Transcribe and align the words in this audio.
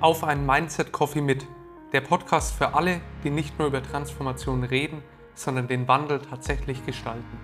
auf 0.00 0.24
einen 0.24 0.46
Mindset 0.46 0.92
Coffee 0.92 1.20
mit. 1.20 1.46
Der 1.92 2.00
Podcast 2.00 2.54
für 2.54 2.72
alle, 2.72 3.02
die 3.22 3.28
nicht 3.28 3.58
nur 3.58 3.68
über 3.68 3.82
Transformation 3.82 4.64
reden, 4.64 5.02
sondern 5.34 5.68
den 5.68 5.86
Wandel 5.88 6.20
tatsächlich 6.20 6.86
gestalten. 6.86 7.38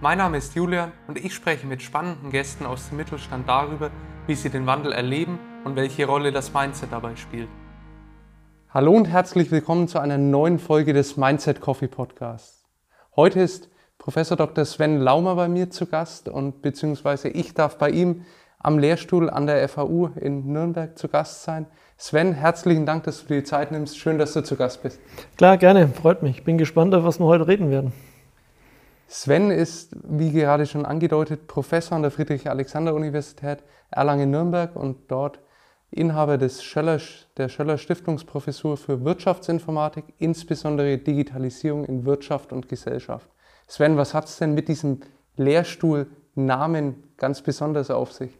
Mein 0.00 0.18
Name 0.18 0.38
ist 0.38 0.56
Julian 0.56 0.90
und 1.06 1.24
ich 1.24 1.32
spreche 1.32 1.68
mit 1.68 1.80
spannenden 1.80 2.30
Gästen 2.30 2.66
aus 2.66 2.88
dem 2.88 2.96
Mittelstand 2.96 3.48
darüber, 3.48 3.92
wie 4.26 4.34
sie 4.34 4.50
den 4.50 4.66
Wandel 4.66 4.92
erleben 4.92 5.38
und 5.64 5.76
welche 5.76 6.06
Rolle 6.06 6.32
das 6.32 6.52
Mindset 6.52 6.90
dabei 6.90 7.14
spielt. 7.14 7.48
Hallo 8.70 8.92
und 8.92 9.06
herzlich 9.06 9.52
willkommen 9.52 9.86
zu 9.86 10.00
einer 10.00 10.18
neuen 10.18 10.58
Folge 10.58 10.92
des 10.92 11.16
Mindset 11.16 11.60
Coffee 11.60 11.88
Podcasts. 11.88 12.64
Heute 13.14 13.38
ist 13.38 13.70
Professor 13.98 14.36
Dr. 14.36 14.64
Sven 14.64 14.98
Laumer 14.98 15.36
bei 15.36 15.46
mir 15.46 15.70
zu 15.70 15.86
Gast 15.86 16.28
und 16.28 16.60
beziehungsweise 16.60 17.28
ich 17.28 17.54
darf 17.54 17.78
bei 17.78 17.90
ihm 17.90 18.24
am 18.58 18.78
Lehrstuhl 18.78 19.30
an 19.30 19.46
der 19.46 19.68
FAU 19.68 20.10
in 20.20 20.52
Nürnberg 20.52 20.98
zu 20.98 21.08
Gast 21.08 21.44
sein. 21.44 21.66
Sven, 21.96 22.32
herzlichen 22.32 22.86
Dank, 22.86 23.04
dass 23.04 23.22
du 23.22 23.28
dir 23.28 23.40
die 23.40 23.44
Zeit 23.44 23.72
nimmst. 23.72 23.98
Schön, 23.98 24.18
dass 24.18 24.32
du 24.32 24.42
zu 24.42 24.56
Gast 24.56 24.82
bist. 24.82 25.00
Klar, 25.36 25.56
gerne. 25.58 25.88
Freut 25.88 26.22
mich. 26.22 26.38
Ich 26.38 26.44
bin 26.44 26.58
gespannt, 26.58 26.94
auf 26.94 27.04
was 27.04 27.18
wir 27.18 27.26
heute 27.26 27.48
reden 27.48 27.70
werden. 27.70 27.92
Sven 29.08 29.50
ist, 29.50 29.96
wie 30.04 30.32
gerade 30.32 30.66
schon 30.66 30.84
angedeutet, 30.84 31.46
Professor 31.46 31.96
an 31.96 32.02
der 32.02 32.10
Friedrich-Alexander-Universität 32.10 33.62
Erlangen-Nürnberg 33.90 34.76
und 34.76 35.10
dort 35.10 35.40
Inhaber 35.90 36.36
des 36.36 36.62
Schöller, 36.62 37.00
der 37.38 37.48
Schöller 37.48 37.78
Stiftungsprofessur 37.78 38.76
für 38.76 39.04
Wirtschaftsinformatik, 39.04 40.04
insbesondere 40.18 40.98
Digitalisierung 40.98 41.86
in 41.86 42.04
Wirtschaft 42.04 42.52
und 42.52 42.68
Gesellschaft. 42.68 43.26
Sven, 43.66 43.96
was 43.96 44.12
hat 44.12 44.26
es 44.26 44.36
denn 44.36 44.54
mit 44.54 44.68
diesem 44.68 45.00
Lehrstuhlnamen 45.36 47.02
ganz 47.16 47.40
besonders 47.40 47.90
auf 47.90 48.12
sich? 48.12 48.38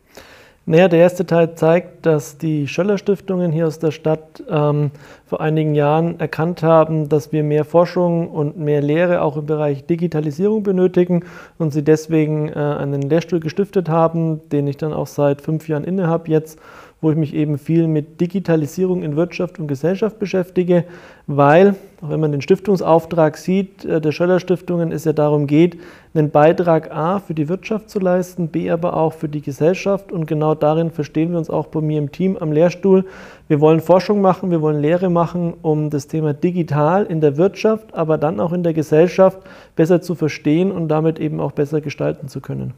Naja, 0.70 0.86
der 0.88 0.98
erste 0.98 1.24
Teil 1.24 1.54
zeigt, 1.54 2.04
dass 2.04 2.36
die 2.36 2.68
Schöller-Stiftungen 2.68 3.52
hier 3.52 3.66
aus 3.66 3.78
der 3.78 3.90
Stadt 3.90 4.44
ähm, 4.50 4.90
vor 5.24 5.40
einigen 5.40 5.74
Jahren 5.74 6.20
erkannt 6.20 6.62
haben, 6.62 7.08
dass 7.08 7.32
wir 7.32 7.42
mehr 7.42 7.64
Forschung 7.64 8.28
und 8.28 8.58
mehr 8.58 8.82
Lehre 8.82 9.22
auch 9.22 9.38
im 9.38 9.46
Bereich 9.46 9.86
Digitalisierung 9.86 10.64
benötigen 10.64 11.24
und 11.56 11.72
sie 11.72 11.82
deswegen 11.82 12.50
äh, 12.50 12.52
einen 12.52 13.00
Lehrstuhl 13.00 13.40
gestiftet 13.40 13.88
haben, 13.88 14.46
den 14.50 14.66
ich 14.66 14.76
dann 14.76 14.92
auch 14.92 15.06
seit 15.06 15.40
fünf 15.40 15.68
Jahren 15.68 15.84
inne 15.84 16.06
habe 16.06 16.30
jetzt 16.30 16.58
wo 17.00 17.10
ich 17.10 17.16
mich 17.16 17.34
eben 17.34 17.58
viel 17.58 17.86
mit 17.86 18.20
Digitalisierung 18.20 19.02
in 19.02 19.14
Wirtschaft 19.14 19.60
und 19.60 19.68
Gesellschaft 19.68 20.18
beschäftige, 20.18 20.84
weil, 21.28 21.76
auch 22.02 22.10
wenn 22.10 22.18
man 22.18 22.32
den 22.32 22.40
Stiftungsauftrag 22.40 23.36
sieht, 23.36 23.84
äh, 23.84 24.00
der 24.00 24.10
Schöller 24.10 24.40
Stiftungen 24.40 24.90
es 24.90 25.04
ja 25.04 25.12
darum 25.12 25.46
geht, 25.46 25.78
einen 26.14 26.30
Beitrag 26.30 26.90
A 26.90 27.20
für 27.20 27.34
die 27.34 27.48
Wirtschaft 27.48 27.88
zu 27.88 28.00
leisten, 28.00 28.48
B 28.48 28.70
aber 28.70 28.96
auch 28.96 29.12
für 29.12 29.28
die 29.28 29.42
Gesellschaft 29.42 30.10
und 30.10 30.26
genau 30.26 30.56
darin 30.56 30.90
verstehen 30.90 31.30
wir 31.30 31.38
uns 31.38 31.50
auch 31.50 31.68
bei 31.68 31.80
mir 31.80 31.98
im 31.98 32.10
Team 32.10 32.36
am 32.36 32.50
Lehrstuhl. 32.50 33.04
Wir 33.46 33.60
wollen 33.60 33.80
Forschung 33.80 34.20
machen, 34.20 34.50
wir 34.50 34.60
wollen 34.60 34.80
Lehre 34.80 35.10
machen, 35.10 35.54
um 35.62 35.90
das 35.90 36.08
Thema 36.08 36.34
digital 36.34 37.04
in 37.04 37.20
der 37.20 37.36
Wirtschaft, 37.36 37.94
aber 37.94 38.18
dann 38.18 38.40
auch 38.40 38.52
in 38.52 38.64
der 38.64 38.74
Gesellschaft 38.74 39.38
besser 39.76 40.00
zu 40.00 40.16
verstehen 40.16 40.72
und 40.72 40.88
damit 40.88 41.20
eben 41.20 41.40
auch 41.40 41.52
besser 41.52 41.80
gestalten 41.80 42.26
zu 42.26 42.40
können. 42.40 42.74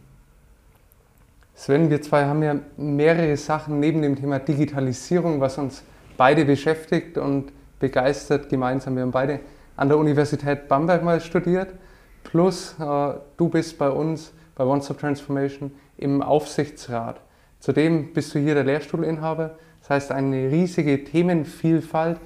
Sven, 1.60 1.90
wir 1.90 2.00
zwei 2.00 2.24
haben 2.24 2.42
ja 2.42 2.56
mehrere 2.78 3.36
Sachen 3.36 3.80
neben 3.80 4.00
dem 4.00 4.16
Thema 4.16 4.38
Digitalisierung, 4.38 5.42
was 5.42 5.58
uns 5.58 5.82
beide 6.16 6.46
beschäftigt 6.46 7.18
und 7.18 7.52
begeistert 7.78 8.48
gemeinsam. 8.48 8.96
Wir 8.96 9.02
haben 9.02 9.10
beide 9.10 9.40
an 9.76 9.88
der 9.90 9.98
Universität 9.98 10.68
Bamberg 10.68 11.04
mal 11.04 11.20
studiert, 11.20 11.74
plus 12.24 12.76
äh, 12.80 13.12
du 13.36 13.50
bist 13.50 13.76
bei 13.76 13.90
uns 13.90 14.32
bei 14.54 14.64
One 14.64 14.80
Stop 14.80 15.00
Transformation 15.00 15.70
im 15.98 16.22
Aufsichtsrat. 16.22 17.20
Zudem 17.58 18.14
bist 18.14 18.34
du 18.34 18.38
hier 18.38 18.54
der 18.54 18.64
Lehrstuhlinhaber, 18.64 19.58
das 19.80 19.90
heißt 19.90 20.12
eine 20.12 20.50
riesige 20.50 21.04
Themenvielfalt, 21.04 22.20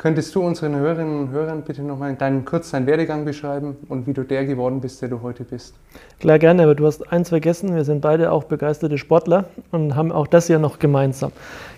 Könntest 0.00 0.34
du 0.34 0.40
unseren 0.40 0.76
Hörerinnen 0.76 1.20
und 1.20 1.30
Hörern 1.30 1.60
bitte 1.60 1.82
nochmal 1.82 2.14
deinen 2.14 2.46
kurz 2.46 2.70
deinen 2.70 2.86
Werdegang 2.86 3.26
beschreiben 3.26 3.76
und 3.90 4.06
wie 4.06 4.14
du 4.14 4.22
der 4.22 4.46
geworden 4.46 4.80
bist, 4.80 5.02
der 5.02 5.10
du 5.10 5.20
heute 5.20 5.44
bist? 5.44 5.74
Klar, 6.20 6.38
gerne, 6.38 6.62
aber 6.62 6.74
du 6.74 6.86
hast 6.86 7.12
eins 7.12 7.28
vergessen, 7.28 7.74
wir 7.74 7.84
sind 7.84 8.00
beide 8.00 8.32
auch 8.32 8.44
begeisterte 8.44 8.96
Sportler 8.96 9.44
und 9.72 9.96
haben 9.96 10.10
auch 10.10 10.26
das 10.26 10.48
ja 10.48 10.58
noch 10.58 10.78
gemeinsam. 10.78 11.32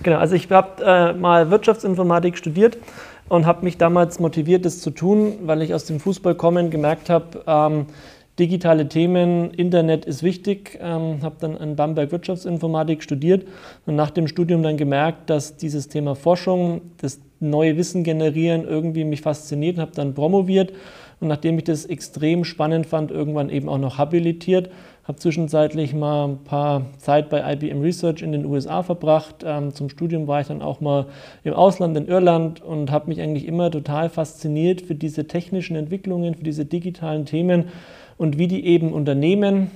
Genau, 0.04 0.18
also 0.18 0.36
ich 0.36 0.48
habe 0.52 0.84
äh, 0.84 1.14
mal 1.14 1.50
Wirtschaftsinformatik 1.50 2.38
studiert 2.38 2.78
und 3.28 3.44
habe 3.44 3.64
mich 3.64 3.76
damals 3.76 4.20
motiviert, 4.20 4.66
das 4.66 4.78
zu 4.78 4.90
tun, 4.90 5.40
weil 5.42 5.60
ich 5.60 5.74
aus 5.74 5.86
dem 5.86 5.98
Fußball 5.98 6.36
kommen 6.36 6.70
gemerkt 6.70 7.10
habe, 7.10 7.42
ähm, 7.48 7.86
digitale 8.38 8.88
Themen, 8.88 9.50
Internet 9.50 10.04
ist 10.04 10.22
wichtig. 10.22 10.78
Ähm, 10.80 11.22
habe 11.22 11.36
dann 11.40 11.56
in 11.56 11.76
Bamberg 11.76 12.12
Wirtschaftsinformatik 12.12 13.02
studiert 13.02 13.46
und 13.86 13.94
nach 13.94 14.10
dem 14.10 14.26
Studium 14.26 14.62
dann 14.62 14.76
gemerkt, 14.76 15.28
dass 15.30 15.56
dieses 15.56 15.88
Thema 15.88 16.14
Forschung, 16.14 16.80
das 16.98 17.20
neue 17.40 17.76
Wissen 17.76 18.04
generieren 18.04 18.64
irgendwie 18.66 19.04
mich 19.04 19.20
fasziniert 19.20 19.76
und 19.76 19.82
habe 19.82 19.92
dann 19.94 20.14
promoviert. 20.14 20.72
Und 21.20 21.28
nachdem 21.28 21.58
ich 21.58 21.64
das 21.64 21.84
extrem 21.84 22.44
spannend 22.44 22.86
fand, 22.86 23.10
irgendwann 23.10 23.48
eben 23.48 23.68
auch 23.68 23.78
noch 23.78 23.98
habilitiert. 23.98 24.70
Habe 25.04 25.18
zwischenzeitlich 25.18 25.94
mal 25.94 26.28
ein 26.28 26.44
paar 26.44 26.86
Zeit 26.98 27.28
bei 27.28 27.52
IBM 27.52 27.80
Research 27.80 28.22
in 28.22 28.32
den 28.32 28.44
USA 28.44 28.82
verbracht. 28.82 29.44
Ähm, 29.44 29.74
zum 29.74 29.88
Studium 29.88 30.26
war 30.26 30.40
ich 30.40 30.46
dann 30.46 30.62
auch 30.62 30.80
mal 30.80 31.06
im 31.44 31.54
Ausland 31.54 31.96
in 31.96 32.06
Irland 32.06 32.60
und 32.62 32.90
habe 32.90 33.08
mich 33.08 33.20
eigentlich 33.20 33.46
immer 33.46 33.70
total 33.70 34.08
fasziniert 34.08 34.80
für 34.80 34.94
diese 34.94 35.26
technischen 35.26 35.76
Entwicklungen, 35.76 36.34
für 36.34 36.44
diese 36.44 36.64
digitalen 36.64 37.26
Themen 37.26 37.66
und 38.22 38.38
wie 38.38 38.46
die 38.46 38.64
eben 38.66 38.92
Unternehmen, 38.92 39.72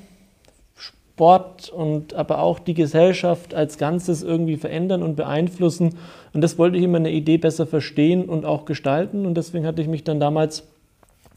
Sport 0.77 1.69
und 1.69 2.15
aber 2.15 2.39
auch 2.39 2.61
die 2.61 2.75
Gesellschaft 2.75 3.55
als 3.55 3.77
Ganzes 3.77 4.23
irgendwie 4.23 4.57
verändern 4.57 5.03
und 5.03 5.17
beeinflussen. 5.17 5.97
Und 6.33 6.43
das 6.43 6.57
wollte 6.57 6.79
ich 6.79 6.85
immer 6.85 6.99
eine 6.99 7.11
Idee 7.11 7.39
besser 7.39 7.67
verstehen 7.67 8.27
und 8.27 8.45
auch 8.45 8.65
gestalten. 8.65 9.27
Und 9.27 9.35
deswegen 9.35 9.67
hatte 9.67 9.83
ich 9.83 9.89
mich 9.89 10.05
dann 10.05 10.21
damals 10.21 10.63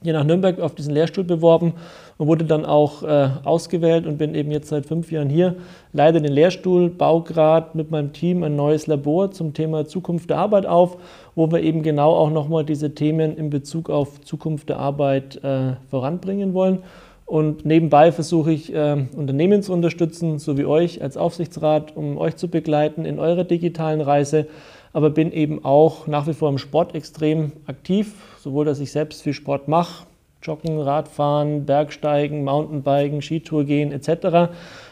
hier 0.01 0.13
nach 0.13 0.23
Nürnberg 0.23 0.59
auf 0.59 0.75
diesen 0.75 0.93
Lehrstuhl 0.93 1.25
beworben 1.25 1.73
und 2.17 2.27
wurde 2.27 2.45
dann 2.45 2.65
auch 2.65 3.03
äh, 3.03 3.29
ausgewählt 3.43 4.07
und 4.07 4.17
bin 4.17 4.33
eben 4.33 4.51
jetzt 4.51 4.69
seit 4.69 4.85
fünf 4.85 5.11
Jahren 5.11 5.29
hier. 5.29 5.55
Leite 5.91 6.21
den 6.21 6.31
Lehrstuhl, 6.31 6.89
baue 6.89 7.23
gerade 7.23 7.77
mit 7.77 7.91
meinem 7.91 8.13
Team 8.13 8.43
ein 8.43 8.55
neues 8.55 8.87
Labor 8.87 9.31
zum 9.31 9.53
Thema 9.53 9.85
Zukunft 9.85 10.29
der 10.29 10.37
Arbeit 10.37 10.65
auf, 10.65 10.97
wo 11.35 11.51
wir 11.51 11.61
eben 11.61 11.83
genau 11.83 12.15
auch 12.15 12.29
nochmal 12.29 12.63
diese 12.63 12.95
Themen 12.95 13.35
in 13.35 13.49
Bezug 13.49 13.89
auf 13.89 14.21
Zukunft 14.21 14.69
der 14.69 14.79
Arbeit 14.79 15.43
äh, 15.43 15.73
voranbringen 15.89 16.53
wollen. 16.53 16.79
Und 17.25 17.63
nebenbei 17.65 18.11
versuche 18.11 18.51
ich, 18.51 18.73
äh, 18.73 19.05
Unternehmen 19.15 19.61
zu 19.61 19.73
unterstützen, 19.73 20.39
so 20.39 20.57
wie 20.57 20.65
euch 20.65 21.01
als 21.01 21.17
Aufsichtsrat, 21.17 21.95
um 21.95 22.17
euch 22.17 22.37
zu 22.37 22.47
begleiten 22.47 23.05
in 23.05 23.19
eurer 23.19 23.43
digitalen 23.43 24.01
Reise 24.01 24.47
aber 24.93 25.09
bin 25.09 25.31
eben 25.31 25.63
auch 25.63 26.07
nach 26.07 26.27
wie 26.27 26.33
vor 26.33 26.49
im 26.49 26.57
Sport 26.57 26.95
extrem 26.95 27.51
aktiv, 27.67 28.13
sowohl 28.41 28.65
dass 28.65 28.79
ich 28.79 28.91
selbst 28.91 29.21
viel 29.21 29.33
Sport 29.33 29.67
mache, 29.67 30.05
Joggen, 30.41 30.79
Radfahren, 30.79 31.65
Bergsteigen, 31.65 32.45
Mountainbiken, 32.45 33.21
Skitour 33.21 33.65
gehen 33.65 33.91
etc. 33.91 34.49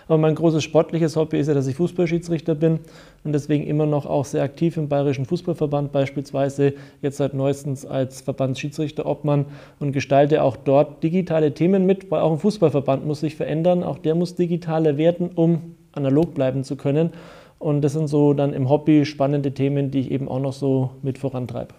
Aber 0.08 0.18
mein 0.18 0.35
großes 0.35 0.62
sportliches 0.62 1.16
Hobby 1.16 1.40
ist 1.40 1.47
ja, 1.47 1.53
dass 1.53 1.68
ich 1.68 1.75
Fußballschiedsrichter 1.75 2.53
bin 2.53 2.80
und 3.24 3.31
deswegen 3.31 3.66
immer 3.66 3.86
noch 3.86 4.06
auch 4.06 4.25
sehr 4.25 4.44
aktiv 4.44 4.75
im 4.75 4.90
Bayerischen 4.90 5.25
Fußballverband 5.25 5.94
beispielsweise, 5.94 6.74
jetzt 7.02 7.18
seit 7.18 7.34
neuestens 7.34 7.86
als 7.86 8.22
Verbandsschiedsrichter-Obmann 8.22 9.46
und 9.80 9.94
gestalte 9.94 10.44
auch 10.44 10.57
dort 10.57 11.02
digitale 11.02 11.53
Themen 11.53 11.86
mit, 11.86 12.12
weil 12.12 12.22
auch 12.22 12.31
ein 12.34 12.40
Fußballverband 12.40 13.06
muss 13.06 13.22
sich 13.22 13.38
verändern, 13.38 13.84
auch 13.84 14.00
der 14.00 14.16
muss 14.16 14.36
digitaler 14.36 14.97
werden, 14.97 15.30
um 15.34 15.75
analog 15.94 16.34
bleiben 16.34 16.66
zu 16.66 16.75
können. 16.75 17.12
Und 17.57 17.81
das 17.81 17.94
sind 17.94 18.07
so 18.07 18.34
dann 18.34 18.53
im 18.53 18.69
Hobby 18.69 19.06
spannende 19.06 19.53
Themen, 19.53 19.91
die 19.91 20.02
ich 20.02 20.12
eben 20.12 20.28
auch 20.28 20.40
noch 20.40 20.53
so 20.53 20.91
mit 21.02 21.18
vorantreibe. 21.18 21.74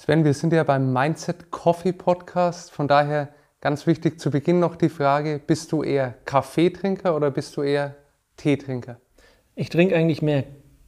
Sven, 0.00 0.24
wir 0.24 0.32
sind 0.32 0.52
ja 0.52 0.62
beim 0.62 0.92
Mindset 0.92 1.50
Coffee 1.50 1.92
Podcast. 1.92 2.70
Von 2.70 2.86
daher 2.86 3.30
ganz 3.60 3.84
wichtig 3.88 4.20
zu 4.20 4.30
Beginn 4.30 4.60
noch 4.60 4.76
die 4.76 4.90
Frage, 4.90 5.40
bist 5.44 5.72
du 5.72 5.82
eher 5.82 6.14
Kaffeetrinker 6.24 7.16
oder 7.16 7.32
bist 7.32 7.56
du 7.56 7.62
eher 7.62 7.96
Teetrinker? 8.36 8.98
Ich 9.56 9.70
trinke 9.70 9.96
eigentlich 9.96 10.22
mehr 10.22 10.44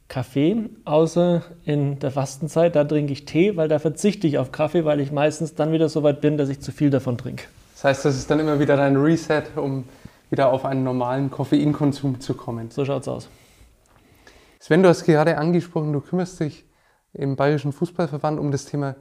Kaffee, 0.07 0.69
außer 0.85 1.43
in 1.65 1.99
der 1.99 2.11
Fastenzeit. 2.11 2.73
Da 2.73 2.85
trinke 2.85 3.11
ich 3.11 3.25
Tee, 3.25 3.57
weil 3.57 3.67
da 3.67 3.79
verzichte 3.79 4.27
ich 4.27 4.37
auf 4.37 4.53
Kaffee, 4.53 4.85
weil 4.85 5.01
ich 5.01 5.11
meistens 5.11 5.55
dann 5.55 5.73
wieder 5.73 5.89
so 5.89 6.03
weit 6.03 6.21
bin, 6.21 6.37
dass 6.37 6.47
ich 6.47 6.61
zu 6.61 6.71
viel 6.71 6.89
davon 6.89 7.17
trinke. 7.17 7.43
Das 7.73 7.83
heißt, 7.83 8.05
das 8.05 8.15
ist 8.15 8.31
dann 8.31 8.39
immer 8.39 8.61
wieder 8.61 8.77
dein 8.77 8.95
Reset, 8.95 9.43
um 9.57 9.83
wieder 10.29 10.53
auf 10.53 10.63
einen 10.63 10.85
normalen 10.85 11.29
Koffeinkonsum 11.29 12.21
zu 12.21 12.33
kommen. 12.33 12.71
So 12.71 12.85
schaut 12.85 13.01
es 13.01 13.07
aus. 13.09 13.29
Sven, 14.59 14.81
du 14.81 14.87
hast 14.87 15.03
gerade 15.03 15.37
angesprochen, 15.37 15.91
du 15.91 15.99
kümmerst 15.99 16.39
dich 16.39 16.63
im 17.13 17.35
Bayerischen 17.35 17.71
Fußballverband 17.71 18.39
um 18.39 18.51
das 18.51 18.65
Thema 18.65 18.95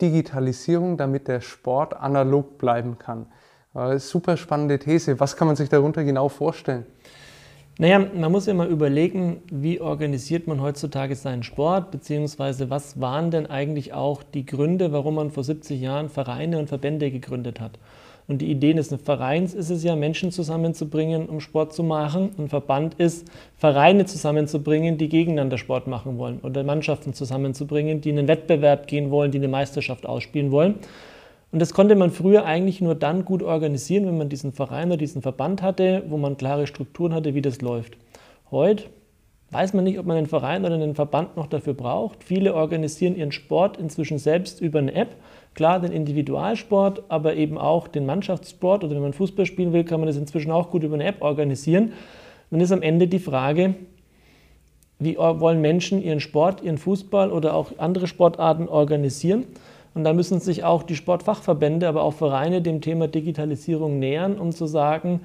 Digitalisierung, 0.00 0.96
damit 0.96 1.28
der 1.28 1.40
Sport 1.40 1.96
analog 1.96 2.58
bleiben 2.58 2.98
kann. 2.98 3.26
Äh, 3.74 3.98
super 3.98 4.36
spannende 4.36 4.78
These. 4.78 5.20
Was 5.20 5.36
kann 5.36 5.46
man 5.46 5.56
sich 5.56 5.68
darunter 5.68 6.04
genau 6.04 6.28
vorstellen? 6.28 6.86
Naja, 7.78 7.98
man 7.98 8.30
muss 8.30 8.46
mal 8.46 8.68
überlegen, 8.68 9.42
wie 9.50 9.80
organisiert 9.80 10.46
man 10.46 10.60
heutzutage 10.60 11.16
seinen 11.16 11.42
Sport, 11.42 11.90
beziehungsweise 11.90 12.70
was 12.70 13.00
waren 13.00 13.32
denn 13.32 13.46
eigentlich 13.46 13.92
auch 13.92 14.22
die 14.22 14.46
Gründe, 14.46 14.92
warum 14.92 15.16
man 15.16 15.32
vor 15.32 15.42
70 15.42 15.80
Jahren 15.80 16.08
Vereine 16.08 16.60
und 16.60 16.68
Verbände 16.68 17.10
gegründet 17.10 17.60
hat. 17.60 17.80
Und 18.26 18.40
die 18.40 18.50
Idee 18.50 18.72
des 18.72 18.94
Vereins 19.02 19.52
ist 19.52 19.68
es 19.68 19.84
ja, 19.84 19.96
Menschen 19.96 20.30
zusammenzubringen, 20.30 21.28
um 21.28 21.40
Sport 21.40 21.74
zu 21.74 21.82
machen. 21.82 22.30
Ein 22.38 22.48
Verband 22.48 22.94
ist, 22.94 23.28
Vereine 23.56 24.06
zusammenzubringen, 24.06 24.96
die 24.96 25.10
gegeneinander 25.10 25.58
Sport 25.58 25.86
machen 25.86 26.16
wollen 26.16 26.40
oder 26.42 26.64
Mannschaften 26.64 27.12
zusammenzubringen, 27.12 28.00
die 28.00 28.10
in 28.10 28.18
einen 28.18 28.28
Wettbewerb 28.28 28.86
gehen 28.86 29.10
wollen, 29.10 29.30
die 29.30 29.38
eine 29.38 29.48
Meisterschaft 29.48 30.06
ausspielen 30.06 30.52
wollen. 30.52 30.76
Und 31.52 31.60
das 31.60 31.74
konnte 31.74 31.94
man 31.94 32.10
früher 32.10 32.46
eigentlich 32.46 32.80
nur 32.80 32.94
dann 32.94 33.24
gut 33.24 33.42
organisieren, 33.42 34.06
wenn 34.06 34.18
man 34.18 34.28
diesen 34.28 34.52
Verein 34.52 34.88
oder 34.88 34.96
diesen 34.96 35.22
Verband 35.22 35.62
hatte, 35.62 36.02
wo 36.08 36.16
man 36.16 36.36
klare 36.36 36.66
Strukturen 36.66 37.14
hatte, 37.14 37.34
wie 37.34 37.42
das 37.42 37.60
läuft. 37.60 37.96
Heute 38.50 38.84
weiß 39.50 39.72
man 39.72 39.84
nicht, 39.84 40.00
ob 40.00 40.06
man 40.06 40.16
einen 40.16 40.26
Verein 40.26 40.64
oder 40.64 40.74
einen 40.74 40.96
Verband 40.96 41.36
noch 41.36 41.46
dafür 41.46 41.74
braucht. 41.74 42.24
Viele 42.24 42.54
organisieren 42.54 43.14
ihren 43.14 43.30
Sport 43.30 43.76
inzwischen 43.76 44.18
selbst 44.18 44.60
über 44.60 44.80
eine 44.80 44.94
App. 44.94 45.14
Klar, 45.54 45.80
den 45.80 45.92
Individualsport, 45.92 47.04
aber 47.08 47.36
eben 47.36 47.58
auch 47.58 47.86
den 47.86 48.06
Mannschaftssport 48.06 48.82
oder 48.82 48.94
wenn 48.96 49.02
man 49.02 49.12
Fußball 49.12 49.46
spielen 49.46 49.72
will, 49.72 49.84
kann 49.84 50.00
man 50.00 50.08
das 50.08 50.16
inzwischen 50.16 50.50
auch 50.50 50.70
gut 50.70 50.82
über 50.82 50.94
eine 50.94 51.04
App 51.04 51.22
organisieren. 51.22 51.92
Dann 52.50 52.60
ist 52.60 52.72
am 52.72 52.82
Ende 52.82 53.06
die 53.06 53.20
Frage, 53.20 53.74
wie 54.98 55.16
wollen 55.16 55.60
Menschen 55.60 56.02
ihren 56.02 56.20
Sport, 56.20 56.62
ihren 56.62 56.78
Fußball 56.78 57.30
oder 57.30 57.54
auch 57.54 57.78
andere 57.78 58.06
Sportarten 58.06 58.68
organisieren? 58.68 59.44
Und 59.94 60.02
da 60.02 60.12
müssen 60.12 60.40
sich 60.40 60.64
auch 60.64 60.82
die 60.82 60.96
Sportfachverbände, 60.96 61.86
aber 61.86 62.02
auch 62.02 62.14
Vereine 62.14 62.60
dem 62.60 62.80
Thema 62.80 63.06
Digitalisierung 63.06 64.00
nähern, 64.00 64.38
um 64.38 64.50
zu 64.50 64.66
sagen, 64.66 65.20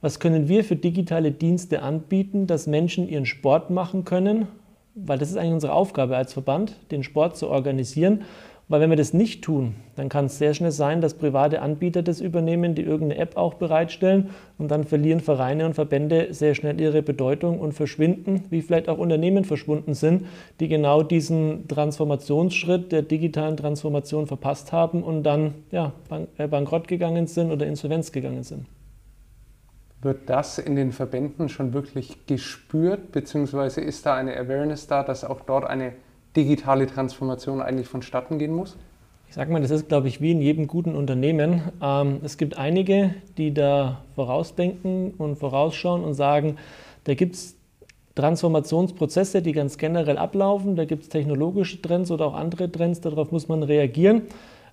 was 0.00 0.20
können 0.20 0.48
wir 0.48 0.64
für 0.64 0.76
digitale 0.76 1.32
Dienste 1.32 1.82
anbieten, 1.82 2.46
dass 2.46 2.66
Menschen 2.66 3.08
ihren 3.08 3.26
Sport 3.26 3.70
machen 3.70 4.04
können, 4.04 4.48
weil 4.94 5.18
das 5.18 5.30
ist 5.30 5.36
eigentlich 5.36 5.54
unsere 5.54 5.74
Aufgabe 5.74 6.16
als 6.16 6.32
Verband, 6.32 6.76
den 6.90 7.02
Sport 7.02 7.36
zu 7.36 7.48
organisieren 7.48 8.24
weil 8.68 8.80
wenn 8.80 8.90
wir 8.90 8.96
das 8.96 9.12
nicht 9.12 9.44
tun, 9.44 9.76
dann 9.94 10.08
kann 10.08 10.26
es 10.26 10.38
sehr 10.38 10.52
schnell 10.52 10.72
sein, 10.72 11.00
dass 11.00 11.14
private 11.14 11.62
Anbieter 11.62 12.02
das 12.02 12.20
übernehmen, 12.20 12.74
die 12.74 12.82
irgendeine 12.82 13.20
App 13.20 13.36
auch 13.36 13.54
bereitstellen 13.54 14.30
und 14.58 14.70
dann 14.72 14.84
verlieren 14.84 15.20
Vereine 15.20 15.66
und 15.66 15.74
Verbände 15.74 16.34
sehr 16.34 16.56
schnell 16.56 16.80
ihre 16.80 17.02
Bedeutung 17.02 17.60
und 17.60 17.74
verschwinden, 17.74 18.42
wie 18.50 18.62
vielleicht 18.62 18.88
auch 18.88 18.98
Unternehmen 18.98 19.44
verschwunden 19.44 19.94
sind, 19.94 20.26
die 20.58 20.66
genau 20.66 21.04
diesen 21.04 21.68
Transformationsschritt 21.68 22.90
der 22.90 23.02
digitalen 23.02 23.56
Transformation 23.56 24.26
verpasst 24.26 24.72
haben 24.72 25.04
und 25.04 25.22
dann 25.22 25.54
ja, 25.70 25.92
äh, 26.36 26.48
bankrott 26.48 26.88
gegangen 26.88 27.28
sind 27.28 27.52
oder 27.52 27.66
Insolvenz 27.66 28.10
gegangen 28.10 28.42
sind. 28.42 28.66
Wird 30.02 30.28
das 30.28 30.58
in 30.58 30.74
den 30.74 30.90
Verbänden 30.92 31.48
schon 31.48 31.72
wirklich 31.72 32.26
gespürt, 32.26 33.12
beziehungsweise 33.12 33.80
ist 33.80 34.04
da 34.04 34.16
eine 34.16 34.36
Awareness 34.36 34.88
da, 34.88 35.04
dass 35.04 35.24
auch 35.24 35.40
dort 35.40 35.64
eine 35.64 35.92
digitale 36.36 36.86
Transformation 36.86 37.60
eigentlich 37.60 37.88
vonstatten 37.88 38.38
gehen 38.38 38.52
muss? 38.52 38.76
Ich 39.28 39.34
sage 39.34 39.52
mal, 39.52 39.60
das 39.60 39.70
ist, 39.70 39.88
glaube 39.88 40.08
ich, 40.08 40.20
wie 40.20 40.30
in 40.30 40.40
jedem 40.40 40.66
guten 40.66 40.94
Unternehmen. 40.94 41.62
Ähm, 41.82 42.20
es 42.22 42.36
gibt 42.36 42.56
einige, 42.56 43.14
die 43.36 43.52
da 43.52 44.02
vorausdenken 44.14 45.12
und 45.18 45.36
vorausschauen 45.36 46.04
und 46.04 46.14
sagen, 46.14 46.56
da 47.04 47.14
gibt 47.14 47.34
es 47.34 47.56
Transformationsprozesse, 48.14 49.42
die 49.42 49.52
ganz 49.52 49.76
generell 49.76 50.16
ablaufen, 50.16 50.74
da 50.74 50.86
gibt 50.86 51.02
es 51.02 51.08
technologische 51.10 51.82
Trends 51.82 52.10
oder 52.10 52.26
auch 52.26 52.34
andere 52.34 52.70
Trends, 52.72 53.00
darauf 53.00 53.30
muss 53.30 53.48
man 53.48 53.62
reagieren. 53.62 54.22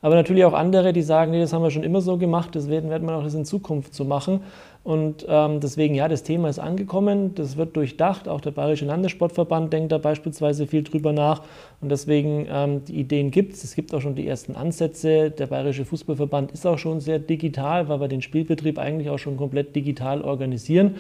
Aber 0.04 0.16
natürlich 0.16 0.44
auch 0.44 0.54
andere, 0.54 0.92
die 0.92 1.02
sagen, 1.02 1.32
nee, 1.32 1.40
das 1.40 1.54
haben 1.54 1.64
wir 1.64 1.72
schon 1.72 1.84
immer 1.84 2.02
so 2.02 2.18
gemacht, 2.18 2.58
das 2.58 2.70
werden, 2.70 2.90
werden 2.90 3.08
wir 3.08 3.16
auch 3.16 3.24
das 3.24 3.36
in 3.36 3.46
Zukunft 3.46 3.96
so 3.96 4.04
machen. 4.04 4.42
Und 4.84 5.26
ähm, 5.30 5.62
deswegen, 5.62 5.96
ja, 5.96 6.10
das 6.10 6.24
Thema 6.24 6.50
ist 6.50 6.60
angekommen, 6.60 7.34
das 7.36 7.56
wird 7.56 7.78
durchdacht. 7.78 8.28
Auch 8.28 8.42
der 8.42 8.52
Bayerische 8.52 8.84
Landessportverband 8.84 9.72
denkt 9.72 9.94
da 9.94 10.00
beispielsweise 10.00 10.68
viel 10.68 10.84
drüber 10.84 11.14
nach. 11.14 11.42
Und 11.80 11.88
deswegen, 11.88 12.48
ähm, 12.52 12.84
die 12.84 13.00
Ideen 13.00 13.32
gibt 13.32 13.54
es. 13.54 13.64
Es 13.64 13.76
gibt 13.76 13.96
auch 13.96 14.02
schon 14.02 14.16
die 14.16 14.28
ersten 14.28 14.58
Ansätze. 14.58 15.32
Der 15.32 15.48
Bayerische 15.48 15.86
Fußballverband 15.86 16.52
ist 16.52 16.68
auch 16.68 16.78
schon 16.78 17.00
sehr 17.00 17.20
digital, 17.20 17.88
weil 17.88 18.02
wir 18.02 18.10
den 18.10 18.22
Spielbetrieb 18.22 18.78
eigentlich 18.78 19.10
auch 19.10 19.20
schon 19.20 19.38
komplett 19.38 19.74
digital 19.74 20.22
organisieren. 20.22 20.96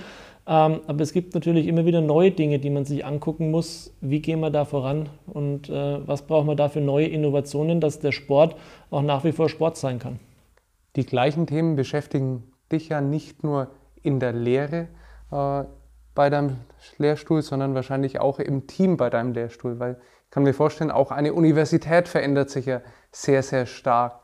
Ähm, 0.45 0.81
aber 0.88 1.01
es 1.01 1.13
gibt 1.13 1.34
natürlich 1.36 1.68
immer 1.68 1.86
wieder 1.86 2.01
neue 2.01 2.31
Dinge, 2.31 2.60
die 2.60 2.69
man 2.69 2.84
sich 2.84 3.06
angucken 3.06 3.50
muss. 3.50 3.95
Wie 4.01 4.22
gehen 4.22 4.42
wir 4.42 4.50
da 4.50 4.66
voran 4.66 5.10
und 5.28 5.69
äh, 5.69 6.07
was 6.07 6.24
brauchen 6.24 6.48
wir 6.48 6.56
da 6.56 6.68
für 6.68 6.81
neue 6.81 7.07
Innovationen, 7.07 7.80
dass 7.80 8.00
der 8.00 8.12
Sport 8.12 8.56
auch 8.92 9.01
nach 9.01 9.24
wie 9.24 9.31
vor 9.31 9.48
Sport 9.48 9.78
sein 9.78 10.00
kann? 10.00 10.19
Die 10.95 11.06
gleichen 11.06 11.48
Themen 11.48 11.75
beschäftigen 11.75 12.51
dich 12.72 12.90
ja 12.90 13.00
nicht 13.00 13.44
nur 13.44 13.69
in 14.01 14.19
der 14.19 14.34
Lehre 14.34 14.90
äh, 15.31 15.63
bei 16.13 16.30
deinem 16.30 16.57
Lehrstuhl, 16.98 17.42
sondern 17.42 17.74
wahrscheinlich 17.74 18.19
auch 18.19 18.40
im 18.40 18.68
Team 18.68 18.98
bei 18.98 19.10
deinem 19.10 19.34
Lehrstuhl, 19.34 19.80
weil 19.80 19.98
ich 20.25 20.30
kann 20.30 20.44
mir 20.44 20.54
vorstellen, 20.54 20.92
auch 20.92 21.12
eine 21.12 21.34
Universität 21.34 22.07
verändert 22.07 22.50
sich 22.50 22.66
ja 22.66 22.81
sehr, 23.12 23.44
sehr 23.44 23.66
stark. 23.66 24.19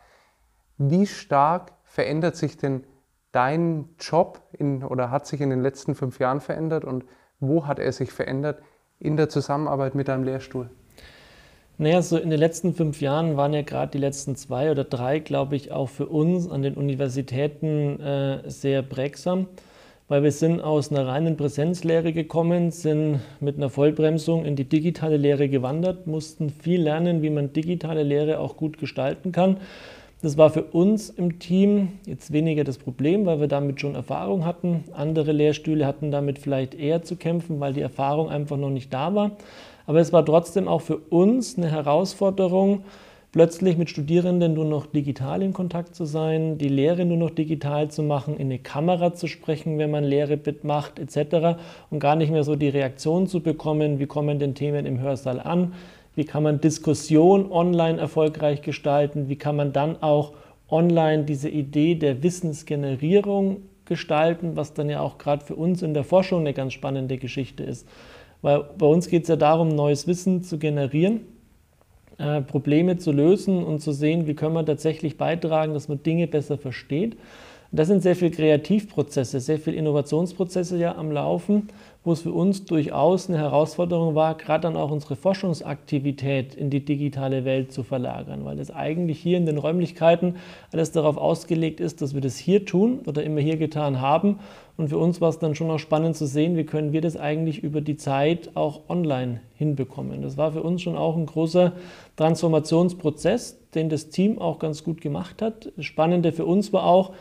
Wie 0.77 1.05
stark 1.07 1.71
verändert 1.83 2.35
sich 2.35 2.57
denn 2.57 2.83
dein 3.31 3.89
Job 3.99 4.41
in, 4.57 4.83
oder 4.83 5.11
hat 5.11 5.27
sich 5.27 5.41
in 5.41 5.49
den 5.49 5.61
letzten 5.61 5.95
fünf 5.95 6.19
Jahren 6.19 6.41
verändert? 6.41 6.85
Und 6.85 7.05
wo 7.39 7.67
hat 7.67 7.79
er 7.79 7.91
sich 7.91 8.11
verändert 8.11 8.61
in 8.99 9.17
der 9.17 9.29
Zusammenarbeit 9.29 9.95
mit 9.95 10.07
deinem 10.07 10.23
Lehrstuhl? 10.23 10.69
Naja, 11.77 12.01
so 12.01 12.17
in 12.17 12.29
den 12.29 12.39
letzten 12.39 12.73
fünf 12.73 12.99
Jahren 12.99 13.37
waren 13.37 13.53
ja 13.53 13.61
gerade 13.61 13.91
die 13.93 13.99
letzten 13.99 14.35
zwei 14.35 14.69
oder 14.69 14.83
drei, 14.83 15.19
glaube 15.19 15.55
ich, 15.55 15.71
auch 15.71 15.87
für 15.87 16.07
uns 16.07 16.49
an 16.49 16.61
den 16.61 16.73
Universitäten 16.73 18.01
äh, 18.01 18.49
sehr 18.49 18.81
prägsam, 18.81 19.47
weil 20.09 20.21
wir 20.21 20.33
sind 20.33 20.59
aus 20.59 20.91
einer 20.91 21.07
reinen 21.07 21.37
Präsenzlehre 21.37 22.11
gekommen, 22.11 22.71
sind 22.71 23.21
mit 23.39 23.55
einer 23.55 23.69
Vollbremsung 23.69 24.43
in 24.43 24.57
die 24.57 24.67
digitale 24.67 25.15
Lehre 25.15 25.47
gewandert, 25.47 26.05
mussten 26.05 26.49
viel 26.49 26.81
lernen, 26.81 27.21
wie 27.21 27.29
man 27.29 27.53
digitale 27.53 28.03
Lehre 28.03 28.39
auch 28.39 28.57
gut 28.57 28.77
gestalten 28.77 29.31
kann 29.31 29.61
das 30.21 30.37
war 30.37 30.49
für 30.49 30.63
uns 30.63 31.09
im 31.09 31.39
Team 31.39 31.93
jetzt 32.05 32.33
weniger 32.33 32.65
das 32.65 32.77
Problem, 32.77 33.25
weil 33.25 33.39
wir 33.39 33.47
damit 33.47 33.79
schon 33.79 33.95
Erfahrung 33.95 34.45
hatten. 34.45 34.83
Andere 34.91 35.31
Lehrstühle 35.31 35.85
hatten 35.85 36.11
damit 36.11 36.39
vielleicht 36.39 36.75
eher 36.75 37.03
zu 37.03 37.15
kämpfen, 37.15 37.59
weil 37.59 37.73
die 37.73 37.81
Erfahrung 37.81 38.29
einfach 38.29 38.57
noch 38.57 38.69
nicht 38.69 38.93
da 38.93 39.15
war. 39.15 39.31
Aber 39.85 39.99
es 39.99 40.11
war 40.11 40.25
trotzdem 40.25 40.67
auch 40.67 40.81
für 40.81 40.97
uns 40.97 41.57
eine 41.57 41.71
Herausforderung, 41.71 42.83
plötzlich 43.31 43.77
mit 43.77 43.89
Studierenden 43.89 44.53
nur 44.55 44.65
noch 44.65 44.87
digital 44.87 45.41
in 45.41 45.53
Kontakt 45.53 45.95
zu 45.95 46.05
sein, 46.05 46.57
die 46.57 46.67
Lehre 46.67 47.05
nur 47.05 47.17
noch 47.17 47.29
digital 47.29 47.89
zu 47.89 48.03
machen, 48.03 48.35
in 48.35 48.47
eine 48.47 48.59
Kamera 48.59 49.13
zu 49.13 49.27
sprechen, 49.27 49.77
wenn 49.77 49.91
man 49.91 50.03
Lehre 50.03 50.39
macht 50.63 50.99
etc. 50.99 51.59
und 51.91 51.99
gar 51.99 52.15
nicht 52.15 52.31
mehr 52.31 52.43
so 52.43 52.55
die 52.55 52.69
Reaktion 52.69 53.27
zu 53.27 53.41
bekommen, 53.41 53.99
wie 53.99 54.07
kommen 54.07 54.39
denn 54.39 54.55
Themen 54.55 54.85
im 54.85 54.99
Hörsaal 54.99 55.39
an, 55.39 55.73
wie 56.19 56.25
kann 56.25 56.43
man 56.43 56.59
Diskussion 56.59 57.49
online 57.49 57.97
erfolgreich 57.97 58.61
gestalten, 58.61 59.29
wie 59.29 59.37
kann 59.37 59.55
man 59.55 59.71
dann 59.71 60.03
auch 60.03 60.33
online 60.67 61.23
diese 61.23 61.47
Idee 61.47 61.95
der 61.95 62.21
Wissensgenerierung 62.23 63.61
gestalten, 63.85 64.57
was 64.57 64.73
dann 64.73 64.89
ja 64.89 64.99
auch 64.99 65.17
gerade 65.17 65.45
für 65.45 65.55
uns 65.55 65.81
in 65.81 65.93
der 65.93 66.03
Forschung 66.03 66.41
eine 66.41 66.53
ganz 66.53 66.73
spannende 66.73 67.17
Geschichte 67.17 67.63
ist. 67.63 67.87
Weil 68.41 68.65
bei 68.77 68.85
uns 68.85 69.07
geht 69.07 69.23
es 69.23 69.29
ja 69.29 69.37
darum, 69.37 69.69
neues 69.69 70.07
Wissen 70.07 70.43
zu 70.43 70.57
generieren, 70.57 71.21
äh, 72.17 72.41
Probleme 72.41 72.97
zu 72.97 73.13
lösen 73.13 73.63
und 73.63 73.79
zu 73.79 73.93
sehen, 73.93 74.27
wie 74.27 74.33
können 74.33 74.55
wir 74.55 74.65
tatsächlich 74.65 75.15
beitragen, 75.15 75.73
dass 75.73 75.87
man 75.87 76.03
Dinge 76.03 76.27
besser 76.27 76.57
versteht. 76.57 77.15
Da 77.71 77.85
sind 77.85 78.03
sehr 78.03 78.17
viele 78.17 78.31
Kreativprozesse, 78.31 79.39
sehr 79.39 79.57
viele 79.57 79.77
Innovationsprozesse 79.77 80.77
ja 80.77 80.97
am 80.97 81.13
Laufen 81.13 81.69
wo 82.03 82.13
es 82.13 82.21
für 82.21 82.31
uns 82.31 82.63
durchaus 82.63 83.27
eine 83.27 83.37
Herausforderung 83.37 84.15
war, 84.15 84.35
gerade 84.35 84.61
dann 84.61 84.77
auch 84.77 84.89
unsere 84.89 85.17
Forschungsaktivität 85.17 86.55
in 86.55 86.69
die 86.69 86.83
digitale 86.83 87.43
Welt 87.43 87.73
zu 87.73 87.83
verlagern, 87.83 88.45
weil 88.45 88.57
es 88.59 88.71
eigentlich 88.71 89.19
hier 89.19 89.37
in 89.37 89.45
den 89.45 89.57
Räumlichkeiten 89.57 90.35
alles 90.71 90.91
darauf 90.93 91.17
ausgelegt 91.17 91.81
ist, 91.81 92.01
dass 92.01 92.13
wir 92.13 92.21
das 92.21 92.37
hier 92.37 92.65
tun 92.65 92.99
oder 93.05 93.23
immer 93.23 93.41
hier 93.41 93.57
getan 93.57 93.99
haben. 93.99 94.39
Und 94.77 94.87
für 94.87 94.97
uns 94.97 95.19
war 95.19 95.27
es 95.27 95.39
dann 95.39 95.55
schon 95.55 95.69
auch 95.69 95.77
spannend 95.79 96.15
zu 96.15 96.25
sehen, 96.25 96.55
wie 96.55 96.63
können 96.63 96.93
wir 96.93 97.01
das 97.01 97.17
eigentlich 97.17 97.63
über 97.63 97.81
die 97.81 97.97
Zeit 97.97 98.51
auch 98.55 98.83
online 98.87 99.41
hinbekommen. 99.55 100.21
Das 100.21 100.37
war 100.37 100.53
für 100.53 100.63
uns 100.63 100.81
schon 100.81 100.95
auch 100.95 101.17
ein 101.17 101.25
großer 101.25 101.73
Transformationsprozess, 102.15 103.59
den 103.75 103.89
das 103.89 104.07
Team 104.07 104.39
auch 104.39 104.57
ganz 104.57 104.85
gut 104.85 105.01
gemacht 105.01 105.41
hat. 105.41 105.73
Das 105.75 105.83
Spannende 105.83 106.31
für 106.31 106.45
uns 106.45 106.71
war 106.71 106.85
auch, 106.85 107.11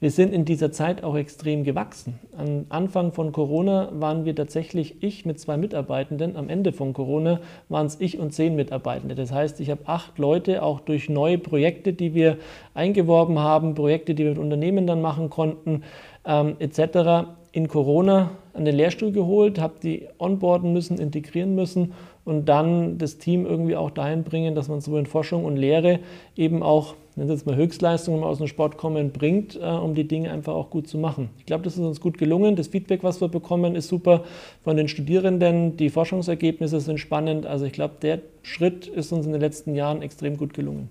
wir 0.00 0.12
sind 0.12 0.32
in 0.32 0.44
dieser 0.44 0.70
Zeit 0.70 1.02
auch 1.02 1.16
extrem 1.16 1.64
gewachsen. 1.64 2.20
Am 2.36 2.66
Anfang 2.68 3.12
von 3.12 3.32
Corona 3.32 3.88
waren 3.92 4.24
wir 4.24 4.36
tatsächlich 4.36 5.02
ich 5.02 5.26
mit 5.26 5.40
zwei 5.40 5.56
Mitarbeitenden. 5.56 6.36
Am 6.36 6.48
Ende 6.48 6.72
von 6.72 6.92
Corona 6.92 7.40
waren 7.68 7.86
es 7.86 8.00
ich 8.00 8.18
und 8.18 8.32
zehn 8.32 8.54
Mitarbeitende. 8.54 9.16
Das 9.16 9.32
heißt, 9.32 9.58
ich 9.58 9.70
habe 9.70 9.82
acht 9.86 10.16
Leute 10.18 10.62
auch 10.62 10.78
durch 10.78 11.08
neue 11.08 11.36
Projekte, 11.36 11.92
die 11.92 12.14
wir 12.14 12.36
eingeworben 12.74 13.40
haben, 13.40 13.74
Projekte, 13.74 14.14
die 14.14 14.22
wir 14.22 14.30
mit 14.30 14.38
Unternehmen 14.38 14.86
dann 14.86 15.00
machen 15.00 15.30
konnten, 15.30 15.82
ähm, 16.24 16.54
etc. 16.60 17.30
in 17.50 17.66
Corona 17.66 18.30
an 18.54 18.64
den 18.64 18.76
Lehrstuhl 18.76 19.10
geholt, 19.10 19.60
habe 19.60 19.74
die 19.82 20.06
onboarden 20.18 20.72
müssen, 20.72 20.98
integrieren 20.98 21.56
müssen 21.56 21.92
und 22.24 22.48
dann 22.48 22.98
das 22.98 23.18
Team 23.18 23.46
irgendwie 23.46 23.74
auch 23.74 23.90
dahin 23.90 24.22
bringen, 24.22 24.54
dass 24.54 24.68
man 24.68 24.80
sowohl 24.80 25.00
in 25.00 25.06
Forschung 25.06 25.44
und 25.44 25.56
Lehre 25.56 25.98
eben 26.36 26.62
auch 26.62 26.94
nennen 27.18 27.30
jetzt 27.30 27.46
mal 27.46 27.56
Höchstleistungen 27.56 28.22
aus 28.22 28.38
dem 28.38 28.46
Sport 28.46 28.76
kommen, 28.78 29.12
bringt, 29.12 29.56
äh, 29.56 29.64
um 29.64 29.94
die 29.94 30.06
Dinge 30.06 30.30
einfach 30.30 30.54
auch 30.54 30.70
gut 30.70 30.88
zu 30.88 30.98
machen. 30.98 31.30
Ich 31.38 31.46
glaube, 31.46 31.64
das 31.64 31.74
ist 31.74 31.84
uns 31.84 32.00
gut 32.00 32.16
gelungen. 32.16 32.56
Das 32.56 32.68
Feedback, 32.68 33.02
was 33.02 33.20
wir 33.20 33.28
bekommen, 33.28 33.74
ist 33.74 33.88
super 33.88 34.24
von 34.62 34.76
den 34.76 34.88
Studierenden. 34.88 35.76
Die 35.76 35.90
Forschungsergebnisse 35.90 36.80
sind 36.80 36.98
spannend. 36.98 37.44
Also 37.44 37.64
ich 37.64 37.72
glaube, 37.72 37.94
der 38.00 38.20
Schritt 38.42 38.86
ist 38.86 39.12
uns 39.12 39.26
in 39.26 39.32
den 39.32 39.40
letzten 39.40 39.74
Jahren 39.74 40.00
extrem 40.00 40.36
gut 40.36 40.54
gelungen. 40.54 40.90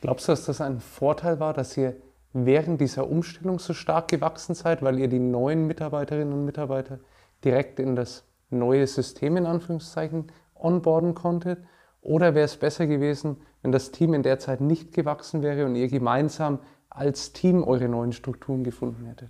Glaubst 0.00 0.26
du, 0.26 0.32
dass 0.32 0.46
das 0.46 0.60
ein 0.60 0.80
Vorteil 0.80 1.40
war, 1.40 1.54
dass 1.54 1.76
ihr 1.76 1.94
während 2.32 2.80
dieser 2.80 3.08
Umstellung 3.08 3.58
so 3.58 3.72
stark 3.72 4.08
gewachsen 4.08 4.54
seid, 4.54 4.82
weil 4.82 4.98
ihr 4.98 5.08
die 5.08 5.18
neuen 5.18 5.66
Mitarbeiterinnen 5.66 6.32
und 6.32 6.44
Mitarbeiter 6.44 6.98
direkt 7.44 7.78
in 7.78 7.96
das 7.96 8.24
neue 8.50 8.86
System 8.86 9.36
in 9.36 9.46
Anführungszeichen 9.46 10.26
onboarden 10.54 11.14
konntet? 11.14 11.58
Oder 12.02 12.34
wäre 12.34 12.46
es 12.46 12.56
besser 12.56 12.86
gewesen, 12.86 13.36
wenn 13.62 13.72
das 13.72 13.90
Team 13.90 14.14
in 14.14 14.22
der 14.22 14.38
Zeit 14.38 14.60
nicht 14.60 14.92
gewachsen 14.92 15.42
wäre 15.42 15.66
und 15.66 15.76
ihr 15.76 15.88
gemeinsam 15.88 16.58
als 16.88 17.32
Team 17.32 17.62
eure 17.62 17.88
neuen 17.88 18.12
Strukturen 18.12 18.64
gefunden 18.64 19.06
hättet? 19.06 19.28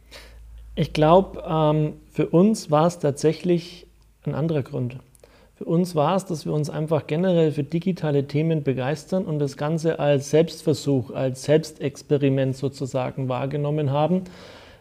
Ich 0.74 0.92
glaube, 0.92 1.42
ähm, 1.46 1.94
für 2.10 2.28
uns 2.28 2.70
war 2.70 2.86
es 2.86 2.98
tatsächlich 2.98 3.86
ein 4.24 4.34
anderer 4.34 4.62
Grund. 4.62 4.98
Für 5.54 5.64
uns 5.66 5.94
war 5.94 6.16
es, 6.16 6.24
dass 6.24 6.46
wir 6.46 6.54
uns 6.54 6.70
einfach 6.70 7.06
generell 7.06 7.52
für 7.52 7.64
digitale 7.64 8.26
Themen 8.26 8.62
begeistern 8.62 9.26
und 9.26 9.40
das 9.40 9.58
Ganze 9.58 9.98
als 9.98 10.30
Selbstversuch, 10.30 11.10
als 11.10 11.42
Selbstexperiment 11.42 12.56
sozusagen 12.56 13.28
wahrgenommen 13.28 13.90
haben, 13.90 14.24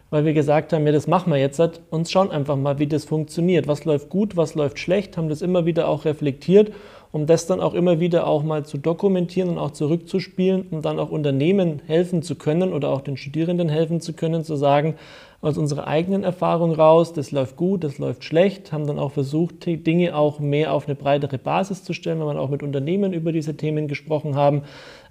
weil 0.08 0.24
wir 0.24 0.32
gesagt 0.32 0.72
haben, 0.72 0.86
ja, 0.86 0.92
das 0.92 1.06
machen 1.06 1.34
wir 1.34 1.38
jetzt 1.38 1.60
und 1.90 2.08
schauen 2.08 2.30
einfach 2.30 2.56
mal, 2.56 2.78
wie 2.78 2.86
das 2.86 3.04
funktioniert. 3.04 3.68
Was 3.68 3.84
läuft 3.84 4.08
gut, 4.08 4.38
was 4.38 4.54
läuft 4.54 4.78
schlecht, 4.78 5.18
haben 5.18 5.28
das 5.28 5.42
immer 5.42 5.66
wieder 5.66 5.86
auch 5.86 6.06
reflektiert, 6.06 6.72
um 7.12 7.26
das 7.26 7.46
dann 7.46 7.60
auch 7.60 7.74
immer 7.74 8.00
wieder 8.00 8.26
auch 8.26 8.42
mal 8.42 8.64
zu 8.64 8.78
dokumentieren 8.78 9.50
und 9.50 9.58
auch 9.58 9.72
zurückzuspielen, 9.72 10.66
um 10.70 10.82
dann 10.82 10.98
auch 10.98 11.10
Unternehmen 11.10 11.82
helfen 11.86 12.22
zu 12.22 12.36
können 12.36 12.72
oder 12.72 12.90
auch 12.90 13.00
den 13.00 13.16
Studierenden 13.16 13.68
helfen 13.68 14.00
zu 14.00 14.12
können, 14.12 14.44
zu 14.44 14.56
sagen, 14.56 14.94
aus 15.42 15.56
unserer 15.56 15.86
eigenen 15.86 16.22
Erfahrung 16.22 16.74
raus, 16.74 17.14
das 17.14 17.30
läuft 17.30 17.56
gut, 17.56 17.82
das 17.82 17.96
läuft 17.96 18.24
schlecht, 18.24 18.72
haben 18.72 18.86
dann 18.86 18.98
auch 18.98 19.12
versucht, 19.12 19.64
Dinge 19.64 20.14
auch 20.14 20.38
mehr 20.38 20.74
auf 20.74 20.86
eine 20.86 20.94
breitere 20.94 21.38
Basis 21.38 21.82
zu 21.82 21.94
stellen, 21.94 22.20
weil 22.20 22.34
wir 22.34 22.40
auch 22.40 22.50
mit 22.50 22.62
Unternehmen 22.62 23.14
über 23.14 23.32
diese 23.32 23.56
Themen 23.56 23.88
gesprochen 23.88 24.36
haben. 24.36 24.62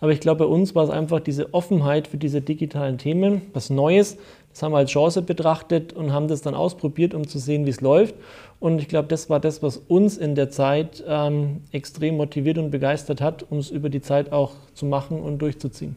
Aber 0.02 0.12
ich 0.12 0.20
glaube, 0.20 0.46
bei 0.46 0.52
uns 0.52 0.76
war 0.76 0.84
es 0.84 0.92
einfach 0.92 1.20
diese 1.20 1.54
Offenheit 1.56 2.08
für 2.08 2.18
diese 2.18 2.42
digitalen 2.42 3.00
Themen, 3.00 3.42
was 3.54 3.72
Neues. 3.72 4.18
Das 4.52 4.64
haben 4.64 4.72
wir 4.72 4.78
als 4.78 4.92
Chance 4.92 5.22
betrachtet 5.22 5.94
und 5.94 6.12
haben 6.12 6.28
das 6.28 6.42
dann 6.42 6.56
ausprobiert, 6.56 7.14
um 7.14 7.28
zu 7.28 7.40
sehen, 7.40 7.66
wie 7.66 7.70
es 7.70 7.82
läuft. 7.82 8.16
Und 8.60 8.80
ich 8.80 8.88
glaube, 8.88 9.08
das 9.08 9.30
war 9.30 9.40
das, 9.40 9.64
was 9.64 9.78
uns 9.78 10.18
in 10.18 10.36
der 10.36 10.50
Zeit 10.50 11.04
ähm, 11.08 11.62
extrem 11.72 12.18
motiviert 12.18 12.58
und 12.58 12.72
begeistert 12.72 13.22
hat, 13.22 13.50
um 13.50 13.60
es 13.60 13.70
über 13.70 13.90
die 13.90 14.02
Zeit 14.02 14.32
auch 14.32 14.54
zu 14.74 14.86
machen 14.86 15.22
und 15.22 15.40
durchzuziehen. 15.40 15.96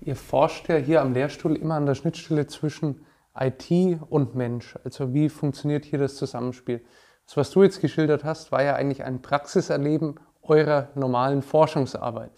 Ihr 0.00 0.16
forscht 0.16 0.68
ja 0.68 0.76
hier 0.76 1.00
am 1.00 1.14
Lehrstuhl 1.14 1.56
immer 1.56 1.74
an 1.76 1.86
der 1.86 1.94
Schnittstelle 1.94 2.46
zwischen 2.46 3.04
IT 3.38 3.70
und 4.10 4.34
Mensch. 4.34 4.76
Also 4.84 5.14
wie 5.14 5.28
funktioniert 5.28 5.84
hier 5.84 5.98
das 5.98 6.16
Zusammenspiel? 6.16 6.82
Das, 7.26 7.36
was 7.36 7.50
du 7.50 7.62
jetzt 7.62 7.80
geschildert 7.80 8.24
hast, 8.24 8.52
war 8.52 8.62
ja 8.62 8.74
eigentlich 8.74 9.04
ein 9.04 9.22
Praxiserleben 9.22 10.16
eurer 10.42 10.88
normalen 10.94 11.42
Forschungsarbeit. 11.42 12.32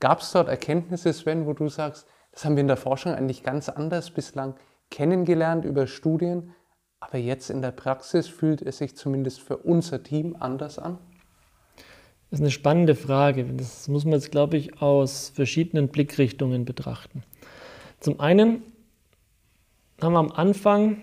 Gab 0.00 0.20
es 0.20 0.32
dort 0.32 0.48
Erkenntnisse, 0.48 1.12
Sven, 1.12 1.46
wo 1.46 1.52
du 1.52 1.68
sagst, 1.68 2.06
das 2.32 2.44
haben 2.44 2.56
wir 2.56 2.62
in 2.62 2.68
der 2.68 2.76
Forschung 2.76 3.14
eigentlich 3.14 3.42
ganz 3.42 3.68
anders 3.68 4.10
bislang 4.10 4.54
kennengelernt 4.90 5.64
über 5.64 5.86
Studien, 5.86 6.52
aber 7.00 7.18
jetzt 7.18 7.50
in 7.50 7.62
der 7.62 7.70
Praxis 7.70 8.28
fühlt 8.28 8.60
es 8.62 8.78
sich 8.78 8.96
zumindest 8.96 9.40
für 9.40 9.56
unser 9.56 10.02
Team 10.02 10.36
anders 10.38 10.78
an? 10.78 10.98
Das 12.30 12.38
ist 12.38 12.44
eine 12.44 12.50
spannende 12.50 12.94
Frage. 12.94 13.44
Das 13.44 13.88
muss 13.88 14.04
man 14.04 14.14
jetzt, 14.14 14.30
glaube 14.30 14.56
ich, 14.56 14.80
aus 14.80 15.30
verschiedenen 15.34 15.88
Blickrichtungen 15.88 16.64
betrachten. 16.64 17.24
Zum 17.98 18.20
einen 18.20 18.62
haben 20.00 20.12
wir 20.12 20.18
am 20.20 20.30
Anfang 20.30 21.02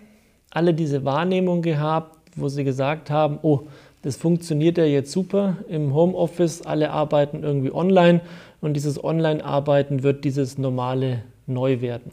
alle 0.52 0.74
diese 0.74 1.04
Wahrnehmung 1.04 1.62
gehabt, 1.62 2.18
wo 2.36 2.48
sie 2.48 2.64
gesagt 2.64 3.10
haben, 3.10 3.40
oh, 3.42 3.68
das 4.04 4.16
funktioniert 4.16 4.78
ja 4.78 4.86
jetzt 4.86 5.12
super 5.12 5.58
im 5.68 5.94
Homeoffice, 5.94 6.62
alle 6.62 6.92
arbeiten 6.92 7.44
irgendwie 7.44 7.74
online 7.74 8.22
und 8.62 8.74
dieses 8.74 9.04
Online-Arbeiten 9.04 10.04
wird 10.04 10.24
dieses 10.24 10.58
normale 10.58 11.24
neu 11.46 11.82
werden. 11.82 12.12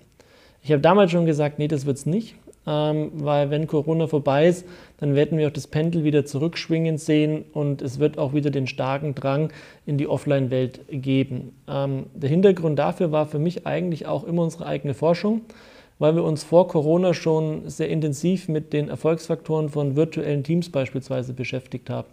Ich 0.64 0.72
habe 0.72 0.80
damals 0.80 1.12
schon 1.12 1.26
gesagt, 1.26 1.58
nee, 1.58 1.68
das 1.68 1.84
wird 1.84 1.98
es 1.98 2.06
nicht, 2.06 2.36
ähm, 2.66 3.10
weil 3.14 3.50
wenn 3.50 3.66
Corona 3.66 4.06
vorbei 4.06 4.48
ist, 4.48 4.66
dann 4.96 5.14
werden 5.14 5.36
wir 5.36 5.46
auch 5.46 5.52
das 5.52 5.66
Pendel 5.66 6.04
wieder 6.04 6.24
zurückschwingen 6.24 6.96
sehen 6.96 7.44
und 7.52 7.82
es 7.82 7.98
wird 7.98 8.16
auch 8.16 8.32
wieder 8.32 8.50
den 8.50 8.66
starken 8.66 9.14
Drang 9.14 9.52
in 9.84 9.98
die 9.98 10.08
Offline-Welt 10.08 10.80
geben. 10.90 11.52
Ähm, 11.68 12.06
der 12.14 12.30
Hintergrund 12.30 12.78
dafür 12.78 13.12
war 13.12 13.26
für 13.26 13.38
mich 13.38 13.66
eigentlich 13.66 14.06
auch 14.06 14.24
immer 14.24 14.42
unsere 14.42 14.64
eigene 14.64 14.94
Forschung 14.94 15.42
weil 15.98 16.16
wir 16.16 16.24
uns 16.24 16.42
vor 16.42 16.68
Corona 16.68 17.14
schon 17.14 17.68
sehr 17.68 17.88
intensiv 17.88 18.48
mit 18.48 18.72
den 18.72 18.88
Erfolgsfaktoren 18.88 19.68
von 19.68 19.96
virtuellen 19.96 20.42
Teams 20.42 20.70
beispielsweise 20.70 21.32
beschäftigt 21.32 21.88
haben. 21.90 22.08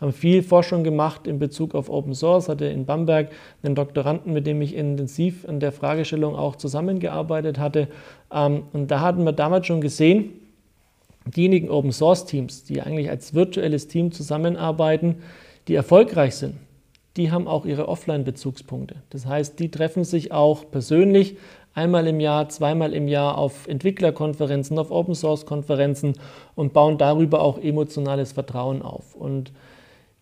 Haben 0.00 0.12
viel 0.12 0.42
Forschung 0.42 0.84
gemacht 0.84 1.26
in 1.26 1.38
Bezug 1.38 1.74
auf 1.74 1.88
Open 1.88 2.14
Source, 2.14 2.48
hatte 2.48 2.66
in 2.66 2.84
Bamberg 2.84 3.30
einen 3.62 3.74
Doktoranden, 3.74 4.32
mit 4.32 4.46
dem 4.46 4.60
ich 4.60 4.74
intensiv 4.74 5.48
an 5.48 5.58
der 5.58 5.72
Fragestellung 5.72 6.36
auch 6.36 6.56
zusammengearbeitet 6.56 7.58
hatte. 7.58 7.88
Ähm, 8.30 8.64
und 8.72 8.90
da 8.90 9.00
hatten 9.00 9.24
wir 9.24 9.32
damals 9.32 9.66
schon 9.66 9.80
gesehen, 9.80 10.32
diejenigen 11.24 11.70
Open 11.70 11.92
Source 11.92 12.26
Teams, 12.26 12.64
die 12.64 12.82
eigentlich 12.82 13.10
als 13.10 13.34
virtuelles 13.34 13.88
Team 13.88 14.12
zusammenarbeiten, 14.12 15.16
die 15.66 15.74
erfolgreich 15.74 16.36
sind, 16.36 16.56
die 17.16 17.32
haben 17.32 17.48
auch 17.48 17.64
ihre 17.64 17.88
Offline-Bezugspunkte. 17.88 18.96
Das 19.10 19.26
heißt, 19.26 19.58
die 19.58 19.70
treffen 19.70 20.04
sich 20.04 20.32
auch 20.32 20.70
persönlich 20.70 21.36
einmal 21.74 22.06
im 22.06 22.20
Jahr, 22.20 22.48
zweimal 22.48 22.92
im 22.94 23.08
Jahr 23.08 23.38
auf 23.38 23.66
Entwicklerkonferenzen, 23.66 24.78
auf 24.78 24.90
Open 24.90 25.14
Source 25.14 25.46
Konferenzen 25.46 26.14
und 26.54 26.72
bauen 26.72 26.98
darüber 26.98 27.40
auch 27.40 27.58
emotionales 27.58 28.32
Vertrauen 28.32 28.82
auf. 28.82 29.14
Und 29.14 29.52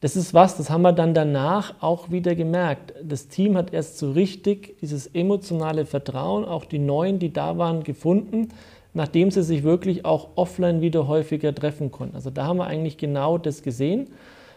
das 0.05 0.17
ist 0.17 0.35
was, 0.35 0.59
das 0.59 0.69
haben 0.69 0.83
wir 0.83 0.93
dann 0.93 1.15
danach 1.15 1.77
auch 1.81 2.11
wieder 2.11 2.35
gemerkt. 2.35 2.93
Das 3.03 3.29
Team 3.29 3.57
hat 3.57 3.73
erst 3.73 3.97
so 3.97 4.13
richtig 4.13 4.77
dieses 4.83 5.07
emotionale 5.07 5.87
Vertrauen, 5.87 6.45
auch 6.45 6.67
die 6.67 6.79
Neuen, 6.79 7.19
die 7.19 7.33
da 7.33 7.57
waren, 7.57 7.85
gefunden, 7.85 8.49
nachdem 8.93 9.31
sie 9.31 9.43
sich 9.43 9.63
wirklich 9.63 10.05
auch 10.05 10.29
offline 10.35 10.83
wieder 10.83 11.09
häufiger 11.09 11.55
treffen 11.55 11.91
konnten. 11.91 12.17
Also 12.17 12.29
da 12.29 12.45
haben 12.45 12.59
wir 12.59 12.67
eigentlich 12.67 12.99
genau 12.99 13.39
das 13.39 13.63
gesehen, 13.63 14.09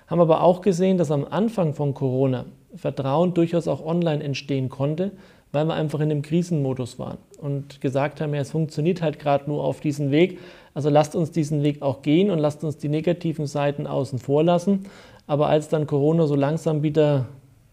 haben 0.08 0.20
aber 0.20 0.44
auch 0.44 0.60
gesehen, 0.60 0.98
dass 0.98 1.12
am 1.12 1.24
Anfang 1.24 1.74
von 1.74 1.94
Corona 1.94 2.44
Vertrauen 2.76 3.34
durchaus 3.34 3.70
auch 3.70 3.86
online 3.86 4.22
entstehen 4.22 4.68
konnte, 4.68 5.14
weil 5.54 5.64
wir 5.64 5.76
einfach 5.76 6.02
in 6.02 6.10
dem 6.10 6.24
Krisenmodus 6.24 7.00
waren 7.00 7.20
und 7.38 7.80
gesagt 7.80 8.20
haben, 8.20 8.34
ja, 8.34 8.42
es 8.42 8.52
funktioniert 8.52 9.02
halt 9.02 9.18
gerade 9.18 9.50
nur 9.50 9.64
auf 9.64 9.80
diesem 9.80 10.12
Weg. 10.12 10.40
Also 10.74 10.90
lasst 10.90 11.16
uns 11.16 11.32
diesen 11.32 11.64
Weg 11.64 11.82
auch 11.82 12.02
gehen 12.02 12.30
und 12.32 12.38
lasst 12.38 12.66
uns 12.66 12.78
die 12.78 12.90
negativen 12.90 13.48
Seiten 13.48 13.88
außen 13.88 14.20
vor 14.20 14.44
lassen. 14.44 14.86
Aber 15.28 15.48
als 15.48 15.70
dann 15.70 15.86
Corona 15.86 16.26
so 16.26 16.36
langsam 16.36 16.82
wieder, 16.84 17.28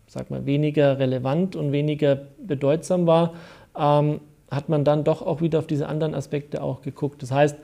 sag 0.07 0.31
mal, 0.31 0.45
weniger 0.45 0.99
relevant 0.99 1.57
und 1.57 1.73
weniger 1.73 2.19
bedeutsam 2.45 3.07
war, 3.07 3.33
ähm, 3.79 4.21
hat 4.51 4.69
man 4.69 4.85
dann 4.85 5.05
doch 5.05 5.23
auch 5.23 5.41
wieder 5.41 5.61
auf 5.61 5.67
diese 5.67 5.89
anderen 5.89 6.15
Aspekte 6.15 6.63
auch 6.63 6.83
geguckt. 6.83 7.23
Das 7.23 7.31
heißt, 7.33 7.57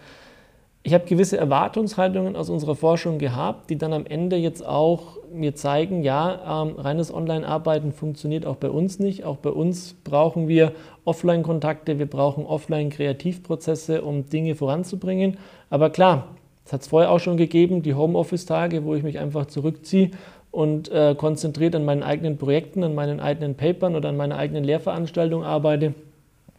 ich 0.83 0.95
habe 0.95 1.05
gewisse 1.05 1.37
Erwartungshaltungen 1.37 2.37
aus 2.37 2.49
unserer 2.49 2.75
Forschung 2.75 3.19
gehabt, 3.19 3.69
die 3.69 3.77
dann 3.77 3.93
am 3.93 4.07
Ende 4.07 4.37
jetzt 4.37 4.65
auch 4.65 5.19
mir 5.31 5.55
zeigen, 5.55 6.03
ja, 6.03 6.63
ähm, 6.63 6.77
reines 6.77 7.13
Online-Arbeiten 7.13 7.93
funktioniert 7.93 8.47
auch 8.47 8.57
bei 8.57 8.71
uns 8.71 8.99
nicht. 8.99 9.25
Auch 9.25 9.37
bei 9.37 9.51
uns 9.51 9.95
brauchen 10.05 10.49
wir 10.49 10.73
Offline-Kontakte, 11.05 11.99
wir 11.99 12.07
brauchen 12.07 12.47
Offline-Kreativprozesse, 12.47 14.01
um 14.01 14.31
Dinge 14.31 14.55
voranzubringen. 14.55 15.37
Aber 15.69 15.91
klar, 15.91 16.29
es 16.71 16.73
hat 16.73 16.83
es 16.83 16.87
vorher 16.87 17.11
auch 17.11 17.19
schon 17.19 17.37
gegeben, 17.37 17.83
die 17.83 17.95
Homeoffice-Tage, 17.95 18.85
wo 18.85 18.95
ich 18.95 19.03
mich 19.03 19.19
einfach 19.19 19.47
zurückziehe 19.47 20.13
und 20.53 20.89
äh, 20.89 21.17
konzentriert 21.17 21.75
an 21.75 21.85
meinen 21.85 22.05
eigenen 22.05 22.39
Projekten, 22.39 22.85
an 22.85 22.95
meinen 22.95 23.19
eigenen 23.19 23.57
Papern 23.57 23.97
oder 23.97 24.09
an 24.09 24.17
meiner 24.17 24.37
eigenen 24.37 24.63
Lehrveranstaltung 24.63 25.43
arbeite. 25.43 25.95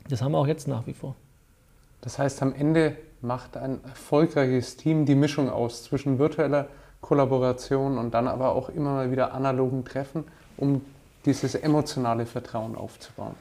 Das 0.10 0.22
haben 0.22 0.34
wir 0.34 0.40
auch 0.40 0.48
jetzt 0.48 0.68
nach 0.68 0.86
wie 0.86 0.92
vor. 0.92 1.16
Das 2.02 2.20
heißt, 2.20 2.42
am 2.42 2.54
Ende 2.54 2.98
macht 3.22 3.56
ein 3.56 3.80
erfolgreiches 3.86 4.76
Team 4.76 5.06
die 5.06 5.16
Mischung 5.16 5.50
aus 5.50 5.84
zwischen 5.84 6.20
virtueller 6.20 6.68
Kollaboration 7.00 7.98
und 7.98 8.14
dann 8.14 8.28
aber 8.28 8.54
auch 8.54 8.68
immer 8.68 8.96
mal 8.96 9.12
wieder 9.12 9.34
analogen 9.34 9.86
Treffen, 9.86 10.26
um 10.58 10.82
dieses 11.24 11.56
emotionale 11.56 12.26
Vertrauen 12.26 12.76
aufzubauen. 12.76 13.36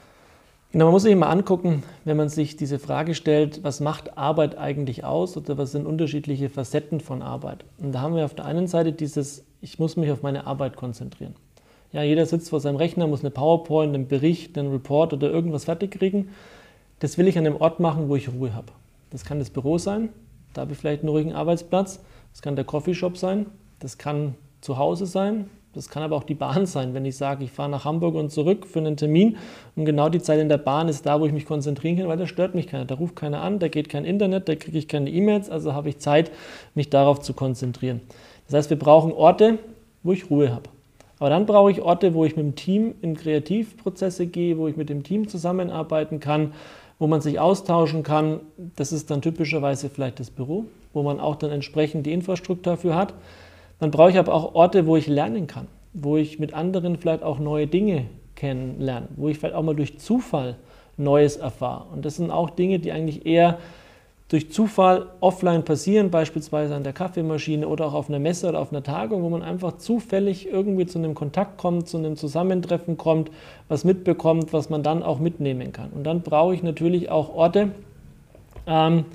Genau, 0.71 0.85
man 0.85 0.93
muss 0.93 1.03
sich 1.03 1.11
immer 1.11 1.29
angucken, 1.29 1.83
wenn 2.05 2.15
man 2.15 2.29
sich 2.29 2.55
diese 2.55 2.79
Frage 2.79 3.13
stellt, 3.13 3.61
was 3.61 3.81
macht 3.81 4.17
Arbeit 4.17 4.57
eigentlich 4.57 5.03
aus 5.03 5.35
oder 5.35 5.57
was 5.57 5.73
sind 5.73 5.85
unterschiedliche 5.85 6.49
Facetten 6.49 7.01
von 7.01 7.21
Arbeit. 7.21 7.65
Und 7.77 7.91
da 7.91 7.99
haben 7.99 8.15
wir 8.15 8.23
auf 8.23 8.35
der 8.35 8.45
einen 8.45 8.67
Seite 8.67 8.93
dieses, 8.93 9.43
ich 9.59 9.79
muss 9.79 9.97
mich 9.97 10.11
auf 10.11 10.23
meine 10.23 10.47
Arbeit 10.47 10.77
konzentrieren. 10.77 11.35
Ja, 11.91 12.03
jeder 12.03 12.25
sitzt 12.25 12.51
vor 12.51 12.61
seinem 12.61 12.77
Rechner, 12.77 13.05
muss 13.05 13.19
eine 13.19 13.31
PowerPoint, 13.31 13.93
einen 13.93 14.07
Bericht, 14.07 14.57
einen 14.57 14.71
Report 14.71 15.11
oder 15.11 15.29
irgendwas 15.29 15.65
fertig 15.65 15.91
kriegen. 15.91 16.29
Das 16.99 17.17
will 17.17 17.27
ich 17.27 17.37
an 17.37 17.45
einem 17.45 17.57
Ort 17.57 17.81
machen, 17.81 18.07
wo 18.07 18.15
ich 18.15 18.31
Ruhe 18.31 18.53
habe. 18.53 18.71
Das 19.09 19.25
kann 19.25 19.39
das 19.39 19.49
Büro 19.49 19.77
sein, 19.77 20.07
da 20.53 20.61
habe 20.61 20.71
ich 20.71 20.77
vielleicht 20.77 21.01
einen 21.01 21.09
ruhigen 21.09 21.33
Arbeitsplatz. 21.33 21.99
Das 22.31 22.41
kann 22.41 22.55
der 22.55 22.63
Coffeeshop 22.63 23.17
sein, 23.17 23.47
das 23.79 23.97
kann 23.97 24.35
zu 24.61 24.77
Hause 24.77 25.05
sein, 25.05 25.49
das 25.73 25.89
kann 25.89 26.03
aber 26.03 26.17
auch 26.17 26.23
die 26.23 26.35
Bahn 26.35 26.65
sein, 26.65 26.93
wenn 26.93 27.05
ich 27.05 27.15
sage, 27.15 27.45
ich 27.45 27.51
fahre 27.51 27.69
nach 27.69 27.85
Hamburg 27.85 28.15
und 28.15 28.29
zurück 28.29 28.67
für 28.67 28.79
einen 28.79 28.97
Termin 28.97 29.37
und 29.75 29.85
genau 29.85 30.09
die 30.09 30.21
Zeit 30.21 30.39
in 30.39 30.49
der 30.49 30.57
Bahn 30.57 30.89
ist 30.89 31.05
da, 31.05 31.21
wo 31.21 31.25
ich 31.25 31.31
mich 31.31 31.45
konzentrieren 31.45 31.97
kann, 31.97 32.07
weil 32.07 32.17
da 32.17 32.27
stört 32.27 32.55
mich 32.55 32.67
keiner. 32.67 32.85
Da 32.85 32.95
ruft 32.95 33.15
keiner 33.15 33.41
an, 33.41 33.59
da 33.59 33.69
geht 33.69 33.87
kein 33.87 34.03
Internet, 34.03 34.49
da 34.49 34.55
kriege 34.55 34.77
ich 34.77 34.87
keine 34.87 35.09
E-Mails, 35.09 35.49
also 35.49 35.73
habe 35.73 35.89
ich 35.89 35.99
Zeit, 35.99 36.31
mich 36.75 36.89
darauf 36.89 37.21
zu 37.21 37.33
konzentrieren. 37.33 38.01
Das 38.47 38.55
heißt, 38.55 38.69
wir 38.69 38.79
brauchen 38.79 39.13
Orte, 39.13 39.59
wo 40.03 40.11
ich 40.11 40.29
Ruhe 40.29 40.53
habe. 40.53 40.69
Aber 41.19 41.29
dann 41.29 41.45
brauche 41.45 41.71
ich 41.71 41.81
Orte, 41.81 42.13
wo 42.15 42.25
ich 42.25 42.35
mit 42.35 42.45
dem 42.45 42.55
Team 42.55 42.95
in 43.01 43.15
Kreativprozesse 43.15 44.25
gehe, 44.27 44.57
wo 44.57 44.67
ich 44.67 44.75
mit 44.75 44.89
dem 44.89 45.03
Team 45.03 45.27
zusammenarbeiten 45.27 46.19
kann, 46.19 46.53
wo 46.99 47.07
man 47.07 47.21
sich 47.21 47.39
austauschen 47.39 48.03
kann. 48.03 48.41
Das 48.75 48.91
ist 48.91 49.09
dann 49.09 49.21
typischerweise 49.21 49.89
vielleicht 49.89 50.19
das 50.19 50.31
Büro, 50.31 50.65
wo 50.93 51.03
man 51.03 51.19
auch 51.19 51.35
dann 51.35 51.51
entsprechend 51.51 52.05
die 52.07 52.11
Infrastruktur 52.11 52.73
dafür 52.73 52.95
hat. 52.95 53.13
Dann 53.81 53.89
brauche 53.89 54.11
ich 54.11 54.19
aber 54.19 54.33
auch 54.33 54.53
Orte, 54.53 54.85
wo 54.85 54.95
ich 54.95 55.07
lernen 55.07 55.47
kann, 55.47 55.67
wo 55.93 56.15
ich 56.15 56.37
mit 56.37 56.53
anderen 56.53 56.97
vielleicht 56.97 57.23
auch 57.23 57.39
neue 57.39 57.65
Dinge 57.65 58.05
kennenlerne, 58.35 59.07
wo 59.15 59.27
ich 59.27 59.39
vielleicht 59.39 59.55
auch 59.55 59.63
mal 59.63 59.75
durch 59.75 59.97
Zufall 59.97 60.55
Neues 60.97 61.37
erfahre. 61.37 61.85
Und 61.91 62.05
das 62.05 62.17
sind 62.17 62.29
auch 62.29 62.51
Dinge, 62.51 62.77
die 62.77 62.91
eigentlich 62.91 63.25
eher 63.25 63.57
durch 64.29 64.51
Zufall 64.51 65.07
offline 65.19 65.65
passieren, 65.65 66.11
beispielsweise 66.11 66.75
an 66.75 66.83
der 66.83 66.93
Kaffeemaschine 66.93 67.67
oder 67.67 67.87
auch 67.87 67.95
auf 67.95 68.07
einer 68.07 68.19
Messe 68.19 68.47
oder 68.49 68.59
auf 68.59 68.71
einer 68.71 68.83
Tagung, 68.83 69.23
wo 69.23 69.29
man 69.29 69.41
einfach 69.41 69.77
zufällig 69.77 70.47
irgendwie 70.47 70.85
zu 70.85 70.99
einem 70.99 71.15
Kontakt 71.15 71.57
kommt, 71.57 71.89
zu 71.89 71.97
einem 71.97 72.15
Zusammentreffen 72.17 72.97
kommt, 72.97 73.31
was 73.67 73.83
mitbekommt, 73.83 74.53
was 74.53 74.69
man 74.69 74.83
dann 74.83 75.01
auch 75.01 75.17
mitnehmen 75.17 75.71
kann. 75.73 75.89
Und 75.89 76.03
dann 76.03 76.21
brauche 76.21 76.53
ich 76.53 76.61
natürlich 76.61 77.09
auch 77.09 77.33
Orte, 77.33 77.71
ähm, 78.67 79.05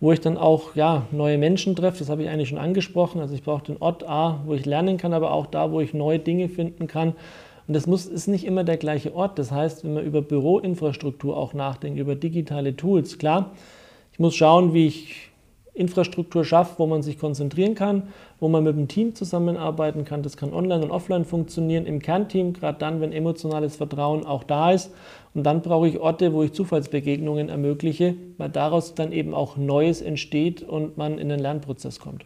wo 0.00 0.12
ich 0.12 0.20
dann 0.20 0.38
auch 0.38 0.74
ja, 0.74 1.06
neue 1.12 1.38
Menschen 1.38 1.76
treffe. 1.76 1.98
Das 1.98 2.08
habe 2.08 2.22
ich 2.22 2.28
eigentlich 2.28 2.48
schon 2.48 2.58
angesprochen. 2.58 3.20
Also 3.20 3.34
ich 3.34 3.42
brauche 3.42 3.64
den 3.64 3.76
Ort 3.80 4.08
A, 4.08 4.40
wo 4.46 4.54
ich 4.54 4.64
lernen 4.64 4.96
kann, 4.96 5.12
aber 5.12 5.32
auch 5.32 5.46
da, 5.46 5.70
wo 5.70 5.80
ich 5.80 5.92
neue 5.92 6.18
Dinge 6.18 6.48
finden 6.48 6.86
kann. 6.86 7.14
Und 7.68 7.74
das 7.74 7.86
muss, 7.86 8.06
ist 8.06 8.26
nicht 8.26 8.44
immer 8.44 8.64
der 8.64 8.78
gleiche 8.78 9.14
Ort. 9.14 9.38
Das 9.38 9.52
heißt, 9.52 9.84
wenn 9.84 9.94
man 9.94 10.04
über 10.04 10.22
Büroinfrastruktur 10.22 11.36
auch 11.36 11.54
nachdenkt, 11.54 12.00
über 12.00 12.16
digitale 12.16 12.76
Tools, 12.76 13.18
klar, 13.18 13.52
ich 14.12 14.18
muss 14.18 14.34
schauen, 14.34 14.74
wie 14.74 14.86
ich 14.86 15.29
Infrastruktur 15.74 16.44
schaffe, 16.44 16.74
wo 16.78 16.86
man 16.86 17.02
sich 17.02 17.18
konzentrieren 17.18 17.74
kann, 17.74 18.04
wo 18.38 18.48
man 18.48 18.64
mit 18.64 18.76
dem 18.76 18.88
Team 18.88 19.14
zusammenarbeiten 19.14 20.04
kann. 20.04 20.22
Das 20.22 20.36
kann 20.36 20.52
online 20.52 20.84
und 20.84 20.90
offline 20.90 21.24
funktionieren, 21.24 21.86
im 21.86 22.00
Kernteam, 22.00 22.52
gerade 22.52 22.78
dann, 22.78 23.00
wenn 23.00 23.12
emotionales 23.12 23.76
Vertrauen 23.76 24.26
auch 24.26 24.44
da 24.44 24.72
ist. 24.72 24.92
Und 25.34 25.44
dann 25.44 25.62
brauche 25.62 25.88
ich 25.88 25.98
Orte, 25.98 26.32
wo 26.32 26.42
ich 26.42 26.52
Zufallsbegegnungen 26.52 27.48
ermögliche, 27.48 28.16
weil 28.36 28.50
daraus 28.50 28.94
dann 28.94 29.12
eben 29.12 29.34
auch 29.34 29.56
Neues 29.56 30.02
entsteht 30.02 30.62
und 30.62 30.96
man 30.96 31.18
in 31.18 31.28
den 31.28 31.38
Lernprozess 31.38 32.00
kommt. 32.00 32.24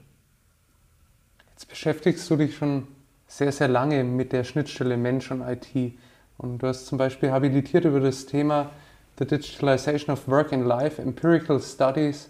Jetzt 1.50 1.68
beschäftigst 1.68 2.28
du 2.30 2.36
dich 2.36 2.56
schon 2.56 2.88
sehr, 3.26 3.52
sehr 3.52 3.68
lange 3.68 4.04
mit 4.04 4.32
der 4.32 4.44
Schnittstelle 4.44 4.96
Mensch 4.96 5.30
und 5.30 5.42
IT. 5.42 5.94
Und 6.38 6.62
du 6.62 6.66
hast 6.66 6.86
zum 6.86 6.98
Beispiel 6.98 7.30
habilitiert 7.30 7.84
über 7.84 8.00
das 8.00 8.26
Thema 8.26 8.70
the 9.18 9.24
digitalization 9.24 10.12
of 10.12 10.26
work 10.26 10.52
and 10.52 10.66
life, 10.66 11.00
empirical 11.00 11.60
studies 11.60 12.28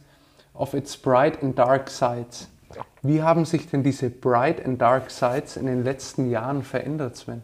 of 0.54 0.74
its 0.74 0.96
bright 0.96 1.42
and 1.42 1.58
dark 1.58 1.90
sides. 1.90 2.48
Wie 3.02 3.22
haben 3.22 3.44
sich 3.44 3.68
denn 3.68 3.82
diese 3.82 4.10
bright 4.10 4.64
and 4.64 4.80
dark 4.80 5.10
sides 5.10 5.56
in 5.56 5.66
den 5.66 5.84
letzten 5.84 6.30
Jahren 6.30 6.62
verändert, 6.62 7.16
Sven? 7.16 7.42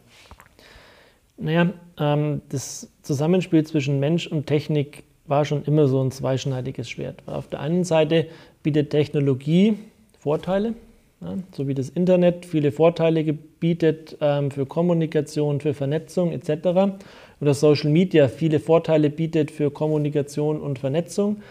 Naja, 1.36 1.72
ähm, 1.98 2.42
das 2.48 2.88
Zusammenspiel 3.02 3.64
zwischen 3.64 4.00
Mensch 4.00 4.26
und 4.26 4.46
Technik 4.46 5.04
war 5.26 5.44
schon 5.44 5.64
immer 5.64 5.86
so 5.86 6.02
ein 6.02 6.10
zweischneidiges 6.10 6.88
Schwert. 6.88 7.22
Auf 7.26 7.48
der 7.48 7.60
einen 7.60 7.84
Seite 7.84 8.26
bietet 8.62 8.90
Technologie 8.90 9.78
Vorteile, 10.18 10.74
ja, 11.20 11.34
so 11.52 11.68
wie 11.68 11.74
das 11.74 11.88
Internet 11.88 12.44
viele 12.44 12.72
Vorteile 12.72 13.32
bietet 13.32 14.16
ähm, 14.20 14.50
für 14.50 14.66
Kommunikation, 14.66 15.60
für 15.60 15.74
Vernetzung 15.74 16.32
etc 16.32 16.98
oder 17.40 17.54
Social 17.54 17.90
Media 17.90 18.28
viele 18.28 18.60
Vorteile 18.60 19.10
bietet 19.10 19.50
für 19.50 19.70
Kommunikation 19.70 20.60
und 20.60 20.78
Vernetzung, 20.78 21.42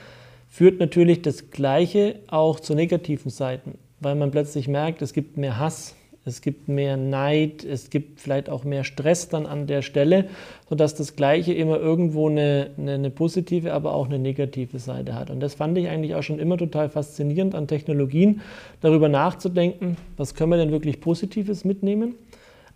führt 0.50 0.80
natürlich 0.80 1.22
das 1.22 1.52
Gleiche 1.52 2.16
auch 2.28 2.60
zu 2.60 2.76
negativen 2.76 3.32
Seiten, 3.32 3.78
weil 4.00 4.16
man 4.16 4.32
plötzlich 4.32 4.68
merkt, 4.68 5.02
es 5.02 5.14
gibt 5.14 5.38
mehr 5.38 5.58
Hass, 5.58 5.96
es 6.26 6.42
gibt 6.42 6.68
mehr 6.68 6.98
Neid, 6.98 7.64
es 7.64 7.90
gibt 7.90 8.20
vielleicht 8.20 8.50
auch 8.50 8.64
mehr 8.64 8.84
Stress 8.84 9.30
dann 9.30 9.46
an 9.46 9.68
der 9.68 9.82
Stelle, 9.82 10.26
sodass 10.68 10.96
das 10.96 11.16
Gleiche 11.16 11.54
immer 11.54 11.80
irgendwo 11.80 12.28
eine, 12.28 12.72
eine, 12.78 12.96
eine, 12.96 13.10
positive, 13.10 13.74
aber 13.74 13.94
auch 13.94 14.08
eine 14.08 14.20
negative 14.20 14.80
Seite 14.80 15.16
hat. 15.16 15.30
Und 15.30 15.40
das 15.40 15.54
fand 15.54 15.78
ich 15.78 15.88
eigentlich 15.88 16.16
auch 16.16 16.24
schon 16.24 16.40
immer 16.40 16.58
total 16.58 16.90
faszinierend 16.90 17.56
an 17.56 17.68
Technologien, 17.68 18.42
darüber 18.82 19.08
nachzudenken, 19.08 19.98
was 20.18 20.36
können 20.36 20.52
wir 20.52 20.58
denn 20.58 20.72
wirklich 20.72 21.00
Positives 21.00 21.64
mitnehmen 21.64 22.16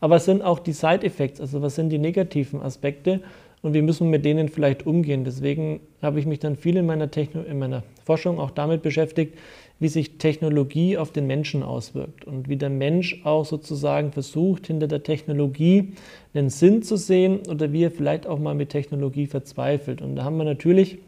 aber 0.04 0.16
was 0.16 0.26
sind 0.26 0.42
auch 0.42 0.60
die 0.60 0.74
Side-Effects, 0.74 1.40
also 1.40 1.62
was 1.62 1.76
sind 1.76 1.88
die 1.88 1.98
negativen 1.98 2.62
Aspekte 2.62 3.22
und 3.64 3.74
wie 3.74 3.82
müssen 3.82 4.08
wir 4.08 4.12
mit 4.12 4.26
denen 4.26 4.50
vielleicht 4.50 4.86
umgehen. 4.86 5.24
Deswegen 5.24 5.80
habe 6.02 6.20
ich 6.20 6.28
mich 6.28 6.38
dann 6.38 6.56
viel 6.56 6.78
in 6.78 6.86
meiner, 6.86 7.10
Techno 7.10 7.42
in 7.42 7.58
meiner 7.58 7.82
Forschung 8.04 8.40
auch 8.40 8.52
damit 8.52 8.84
beschäftigt, 8.84 9.36
wie 9.80 9.88
sich 9.88 10.20
Technologie 10.20 10.98
auf 10.98 11.12
den 11.12 11.26
Menschen 11.26 11.64
auswirkt 11.64 12.26
und 12.26 12.48
wie 12.48 12.58
der 12.58 12.70
Mensch 12.70 13.22
auch 13.24 13.46
sozusagen 13.46 14.12
versucht, 14.12 14.68
hinter 14.68 14.88
der 14.88 15.02
Technologie 15.02 15.94
einen 16.36 16.50
Sinn 16.52 16.84
zu 16.84 16.96
sehen 16.96 17.40
oder 17.50 17.74
wie 17.74 17.84
er 17.84 17.92
vielleicht 17.92 18.28
auch 18.28 18.38
mal 18.38 18.54
mit 18.54 18.70
Technologie 18.70 19.26
verzweifelt. 19.26 20.02
Und 20.02 20.16
da 20.16 20.24
haben 20.24 20.38
wir 20.38 20.46
natürlich 20.46 21.00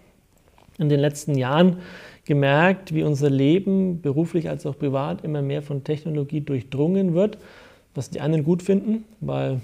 in 0.80 0.90
den 0.90 1.00
letzten 1.00 1.38
Jahren 1.38 1.78
gemerkt, 2.26 2.94
wie 2.94 3.04
unser 3.04 3.30
Leben 3.30 4.02
beruflich 4.02 4.50
als 4.50 4.66
auch 4.66 4.78
privat 4.78 5.24
immer 5.24 5.44
mehr 5.44 5.62
von 5.62 5.84
Technologie 5.84 6.42
durchdrungen 6.42 7.14
wird 7.14 7.38
was 7.96 8.10
die 8.10 8.22
einen 8.22 8.44
gut 8.44 8.62
finden, 8.62 9.06
weil 9.22 9.62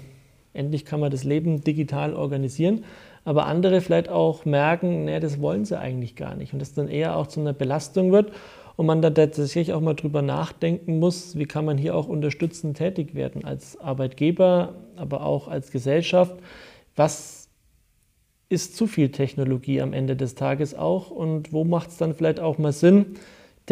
endlich 0.52 0.84
kann 0.84 1.00
man 1.00 1.10
das 1.10 1.24
Leben 1.24 1.62
digital 1.62 2.14
organisieren, 2.14 2.84
aber 3.24 3.46
andere 3.46 3.80
vielleicht 3.80 4.08
auch 4.08 4.44
merken, 4.44 5.04
nee, 5.04 5.20
das 5.20 5.40
wollen 5.40 5.64
sie 5.64 5.78
eigentlich 5.78 6.16
gar 6.16 6.34
nicht. 6.34 6.52
Und 6.52 6.58
das 6.58 6.74
dann 6.74 6.88
eher 6.88 7.16
auch 7.16 7.26
zu 7.26 7.40
einer 7.40 7.52
Belastung 7.52 8.12
wird. 8.12 8.32
Und 8.76 8.86
man 8.86 9.02
da 9.02 9.10
tatsächlich 9.10 9.74
auch 9.74 9.82
mal 9.82 9.94
drüber 9.94 10.22
nachdenken 10.22 10.98
muss, 10.98 11.36
wie 11.36 11.44
kann 11.44 11.64
man 11.64 11.76
hier 11.76 11.94
auch 11.94 12.08
unterstützend 12.08 12.78
tätig 12.78 13.14
werden 13.14 13.44
als 13.44 13.78
Arbeitgeber, 13.78 14.74
aber 14.96 15.24
auch 15.26 15.46
als 15.46 15.70
Gesellschaft. 15.70 16.34
Was 16.96 17.48
ist 18.48 18.74
zu 18.76 18.86
viel 18.86 19.10
Technologie 19.10 19.80
am 19.82 19.92
Ende 19.92 20.16
des 20.16 20.34
Tages 20.34 20.74
auch? 20.74 21.10
Und 21.10 21.52
wo 21.52 21.64
macht 21.64 21.90
es 21.90 21.98
dann 21.98 22.14
vielleicht 22.14 22.40
auch 22.40 22.58
mal 22.58 22.72
Sinn, 22.72 23.18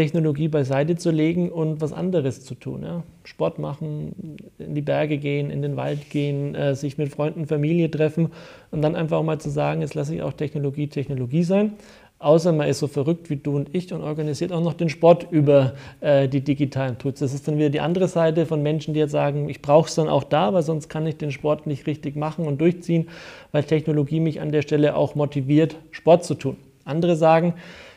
Technologie 0.01 0.49
beiseite 0.49 0.97
zu 0.97 1.11
legen 1.11 1.51
und 1.51 1.83
was 1.83 1.93
anderes 1.93 2.43
zu 2.43 2.55
tun. 2.55 2.83
Ja? 2.83 3.03
Sport 3.25 3.59
machen, 3.59 4.39
in 4.59 4.75
die 4.75 4.81
Berge 4.81 5.19
gehen, 5.19 5.51
in 5.51 5.61
den 5.61 5.77
Wald 5.77 6.09
gehen, 6.09 6.55
äh, 6.55 6.75
sich 6.75 6.97
mit 6.97 7.11
Freunden, 7.11 7.47
Familie 7.47 7.91
treffen 7.91 8.31
und 8.71 8.81
dann 8.81 8.97
einfach 8.97 9.23
mal 9.23 9.39
zu 9.39 9.51
sagen, 9.51 9.83
jetzt 9.83 9.95
lasse 9.95 10.15
ich 10.15 10.23
auch 10.23 10.33
Technologie 10.33 10.89
Technologie 10.89 11.43
sein. 11.43 11.75
Außer 12.19 12.53
man 12.53 12.67
ist 12.67 12.79
so 12.79 12.87
verrückt 12.87 13.29
wie 13.29 13.37
du 13.37 13.57
und 13.57 13.75
ich 13.75 13.93
und 13.93 14.01
organisiert 14.01 14.53
auch 14.53 14.63
noch 14.63 14.73
den 14.73 14.89
Sport 14.89 15.27
über 15.31 15.75
äh, 16.01 16.29
die 16.29 16.41
digitalen 16.41 16.97
Tools. 16.97 17.19
Das 17.19 17.35
ist 17.35 17.47
dann 17.47 17.59
wieder 17.59 17.69
die 17.69 17.81
andere 17.81 18.09
Seite 18.09 18.47
von 18.47 18.63
Menschen, 18.63 18.95
die 18.95 19.01
jetzt 19.01 19.13
sagen, 19.13 19.51
ich 19.51 19.61
brauche 19.61 19.89
es 19.89 19.97
dann 19.97 20.09
auch 20.09 20.25
da, 20.25 20.55
weil 20.55 20.63
sonst 20.63 20.89
kann 20.89 21.07
ich 21.07 21.19
den 21.19 21.31
Sport 21.31 21.67
nicht 21.67 21.87
richtig 21.87 22.17
machen 22.17 22.47
und 22.47 22.59
durchziehen, 22.59 23.11
weil 23.53 23.65
Technologie 23.65 24.21
mich 24.21 24.41
an 24.41 24.51
der 24.51 24.63
Stelle 24.63 24.97
auch 24.97 25.15
motiviert, 25.15 25.77
Sport 25.91 26.25
zu 26.25 26.35
tun. 26.35 26.57
Andere 26.87 27.17
sagen, 27.17 27.55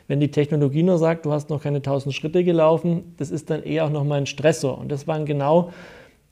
wenn 0.08 0.20
die 0.20 0.32
Technologie 0.32 0.84
nur 0.84 0.98
sagt, 0.98 1.26
du 1.26 1.32
hast 1.32 1.50
noch 1.50 1.64
keine 1.64 1.78
1000 1.78 2.14
Schritte 2.14 2.44
gelaufen, 2.44 3.14
das 3.18 3.32
ist 3.32 3.50
dann 3.50 3.64
eher 3.64 3.86
auch 3.86 3.90
nochmal 3.90 4.20
ein 4.20 4.26
Stressor. 4.26 4.78
Und 4.78 4.92
das 4.92 5.08
waren 5.08 5.26
genau 5.26 5.72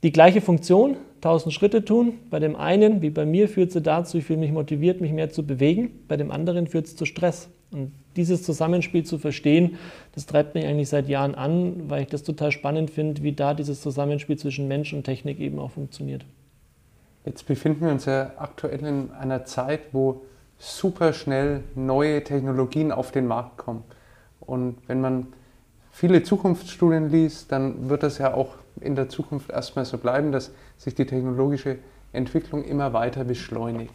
die 0.02 0.12
gleiche 0.12 0.40
Funktion, 0.40 0.96
1000 1.16 1.54
Schritte 1.54 1.84
tun. 1.84 2.14
Bei 2.30 2.40
dem 2.40 2.56
einen, 2.56 3.02
wie 3.02 3.10
bei 3.10 3.24
mir, 3.24 3.48
führt 3.48 3.72
sie 3.72 3.80
dazu, 3.80 4.18
ich 4.18 4.24
fühle 4.24 4.40
mich 4.40 4.52
motiviert, 4.52 5.00
mich 5.00 5.12
mehr 5.12 5.30
zu 5.30 5.46
bewegen. 5.46 5.90
Bei 6.08 6.16
dem 6.16 6.30
anderen 6.30 6.66
führt 6.66 6.86
es 6.86 6.96
zu 6.96 7.04
Stress. 7.04 7.48
Und 7.70 7.92
dieses 8.16 8.42
Zusammenspiel 8.42 9.04
zu 9.04 9.18
verstehen, 9.18 9.78
das 10.14 10.26
treibt 10.26 10.54
mich 10.54 10.66
eigentlich 10.66 10.88
seit 10.88 11.08
Jahren 11.08 11.34
an, 11.34 11.88
weil 11.88 12.02
ich 12.02 12.08
das 12.08 12.22
total 12.22 12.52
spannend 12.52 12.90
finde, 12.90 13.22
wie 13.22 13.32
da 13.32 13.54
dieses 13.54 13.80
Zusammenspiel 13.80 14.36
zwischen 14.36 14.68
Mensch 14.68 14.92
und 14.92 15.04
Technik 15.04 15.40
eben 15.40 15.58
auch 15.58 15.70
funktioniert. 15.70 16.24
Jetzt 17.24 17.46
befinden 17.46 17.84
wir 17.84 17.92
uns 17.92 18.04
ja 18.04 18.32
aktuell 18.36 18.84
in 18.84 19.10
einer 19.12 19.44
Zeit, 19.44 19.80
wo 19.92 20.22
super 20.62 21.12
schnell 21.12 21.64
neue 21.74 22.22
Technologien 22.22 22.92
auf 22.92 23.10
den 23.10 23.26
Markt 23.26 23.56
kommen. 23.56 23.82
Und 24.38 24.76
wenn 24.86 25.00
man 25.00 25.26
viele 25.90 26.22
Zukunftsstudien 26.22 27.10
liest, 27.10 27.50
dann 27.50 27.88
wird 27.88 28.04
das 28.04 28.18
ja 28.18 28.32
auch 28.32 28.54
in 28.80 28.94
der 28.94 29.08
Zukunft 29.08 29.50
erstmal 29.50 29.84
so 29.84 29.98
bleiben, 29.98 30.30
dass 30.30 30.52
sich 30.78 30.94
die 30.94 31.04
technologische 31.04 31.78
Entwicklung 32.12 32.62
immer 32.62 32.92
weiter 32.92 33.24
beschleunigt. 33.24 33.92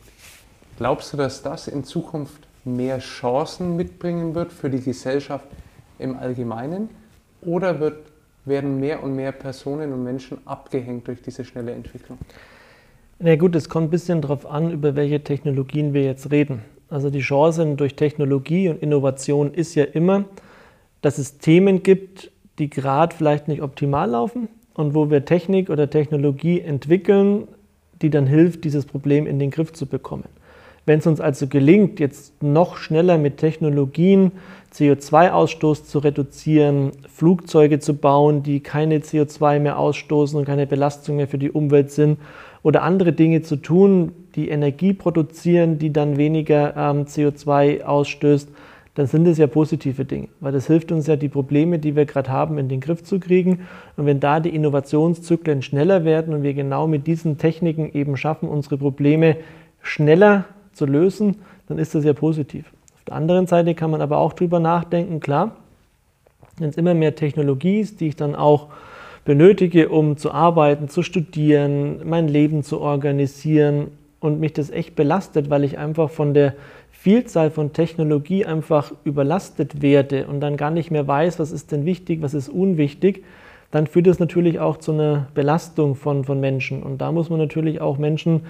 Glaubst 0.77 1.13
du, 1.13 1.17
dass 1.17 1.41
das 1.41 1.69
in 1.69 1.85
Zukunft 1.85 2.47
mehr 2.65 2.99
Chancen 2.99 3.77
mitbringen 3.77 4.35
wird 4.35 4.51
für 4.51 4.69
die 4.69 4.81
Gesellschaft 4.81 5.47
im 5.99 6.17
Allgemeinen? 6.17 6.89
Oder 7.41 7.79
wird, 7.79 8.11
werden 8.43 8.81
mehr 8.81 9.03
und 9.03 9.15
mehr 9.15 9.31
Personen 9.31 9.93
und 9.93 10.03
Menschen 10.03 10.45
abgehängt 10.45 11.07
durch 11.07 11.21
diese 11.21 11.45
schnelle 11.45 11.71
Entwicklung? 11.71 12.17
Na 13.19 13.35
gut, 13.35 13.55
es 13.55 13.67
kommt 13.67 13.87
ein 13.87 13.89
bisschen 13.89 14.21
darauf 14.21 14.45
an, 14.45 14.71
über 14.71 14.95
welche 14.95 15.23
Technologien 15.23 15.95
wir 15.95 16.03
jetzt 16.03 16.29
reden. 16.29 16.61
Also 16.87 17.09
die 17.09 17.21
Chance 17.21 17.65
durch 17.75 17.95
Technologie 17.95 18.69
und 18.69 18.79
Innovation 18.79 19.55
ist 19.55 19.73
ja 19.73 19.85
immer, 19.85 20.25
dass 21.01 21.17
es 21.17 21.39
Themen 21.39 21.81
gibt, 21.81 22.31
die 22.59 22.69
gerade 22.69 23.15
vielleicht 23.15 23.47
nicht 23.47 23.63
optimal 23.63 24.11
laufen 24.11 24.49
und 24.75 24.93
wo 24.93 25.09
wir 25.09 25.25
Technik 25.25 25.71
oder 25.71 25.89
Technologie 25.89 26.61
entwickeln, 26.61 27.47
die 28.03 28.11
dann 28.11 28.27
hilft, 28.27 28.63
dieses 28.63 28.85
Problem 28.85 29.25
in 29.25 29.39
den 29.39 29.49
Griff 29.49 29.73
zu 29.73 29.87
bekommen. 29.87 30.25
Wenn 30.85 30.99
es 30.99 31.07
uns 31.07 31.19
also 31.19 31.47
gelingt, 31.47 31.99
jetzt 31.99 32.43
noch 32.43 32.77
schneller 32.77 33.17
mit 33.17 33.37
Technologien 33.37 34.31
CO2-Ausstoß 34.73 35.85
zu 35.85 35.99
reduzieren, 35.99 36.91
Flugzeuge 37.09 37.79
zu 37.79 37.95
bauen, 37.95 38.43
die 38.43 38.59
keine 38.59 38.99
CO2 38.99 39.59
mehr 39.59 39.79
ausstoßen 39.79 40.37
und 40.37 40.45
keine 40.45 40.67
Belastung 40.67 41.15
mehr 41.15 41.27
für 41.27 41.39
die 41.39 41.51
Umwelt 41.51 41.91
sind, 41.91 42.19
oder 42.67 42.83
andere 42.83 43.13
Dinge 43.13 43.43
zu 43.43 43.55
tun, 43.55 44.11
die 44.35 44.49
Energie 44.49 44.91
produzieren, 44.91 45.79
die 45.79 45.93
dann 45.93 46.17
weniger 46.17 46.75
ähm, 46.75 47.05
CO2 47.05 47.83
ausstößt, 47.83 48.49
dann 48.95 49.07
sind 49.07 49.25
es 49.25 49.37
ja 49.37 49.47
positive 49.47 50.03
Dinge, 50.03 50.27
weil 50.41 50.51
das 50.51 50.67
hilft 50.67 50.91
uns 50.91 51.07
ja, 51.07 51.15
die 51.15 51.29
Probleme, 51.29 51.79
die 51.79 51.95
wir 51.95 52.05
gerade 52.05 52.29
haben, 52.29 52.57
in 52.57 52.67
den 52.67 52.81
Griff 52.81 53.05
zu 53.05 53.21
kriegen. 53.21 53.61
Und 53.95 54.05
wenn 54.05 54.19
da 54.19 54.41
die 54.41 54.53
Innovationszyklen 54.53 55.61
schneller 55.61 56.03
werden 56.03 56.33
und 56.33 56.43
wir 56.43 56.53
genau 56.53 56.87
mit 56.87 57.07
diesen 57.07 57.37
Techniken 57.37 57.89
eben 57.93 58.17
schaffen, 58.17 58.49
unsere 58.49 58.77
Probleme 58.77 59.37
schneller 59.81 60.43
zu 60.73 60.85
lösen, 60.85 61.37
dann 61.69 61.77
ist 61.77 61.95
das 61.95 62.03
ja 62.03 62.11
positiv. 62.11 62.65
Auf 62.95 63.05
der 63.05 63.15
anderen 63.15 63.47
Seite 63.47 63.75
kann 63.75 63.91
man 63.91 64.01
aber 64.01 64.17
auch 64.17 64.33
drüber 64.33 64.59
nachdenken, 64.59 65.21
klar, 65.21 65.55
wenn 66.57 66.67
es 66.67 66.75
immer 66.75 66.95
mehr 66.95 67.15
Technologie 67.15 67.79
ist, 67.79 68.01
die 68.01 68.09
ich 68.09 68.17
dann 68.17 68.35
auch 68.35 68.67
benötige, 69.27 69.89
um 69.89 70.15
zu 70.15 70.31
arbeiten, 70.31 70.87
zu 70.87 71.03
studieren, 71.03 71.99
mein 72.05 72.29
Leben 72.29 72.63
zu 72.63 72.79
organisieren 72.79 73.89
und 74.21 74.39
mich 74.39 74.53
das 74.53 74.69
echt 74.69 74.95
belastet, 74.95 75.49
weil 75.49 75.65
ich 75.65 75.77
einfach 75.77 76.09
von 76.09 76.33
der 76.33 76.53
Vielzahl 76.91 77.51
von 77.51 77.73
Technologie 77.73 78.45
einfach 78.45 78.93
überlastet 79.03 79.81
werde 79.81 80.27
und 80.27 80.39
dann 80.39 80.55
gar 80.55 80.71
nicht 80.71 80.91
mehr 80.91 81.05
weiß, 81.05 81.39
was 81.39 81.51
ist 81.51 81.73
denn 81.73 81.83
wichtig, 81.83 82.21
was 82.21 82.33
ist 82.33 82.47
unwichtig, 82.47 83.25
dann 83.69 83.85
führt 83.85 84.07
das 84.07 84.19
natürlich 84.19 84.59
auch 84.59 84.77
zu 84.77 84.93
einer 84.93 85.27
Belastung 85.35 85.95
von, 85.95 86.23
von 86.23 86.39
Menschen. 86.39 86.81
Und 86.81 87.01
da 87.01 87.11
muss 87.11 87.29
man 87.29 87.37
natürlich 87.37 87.81
auch 87.81 87.97
Menschen 87.97 88.43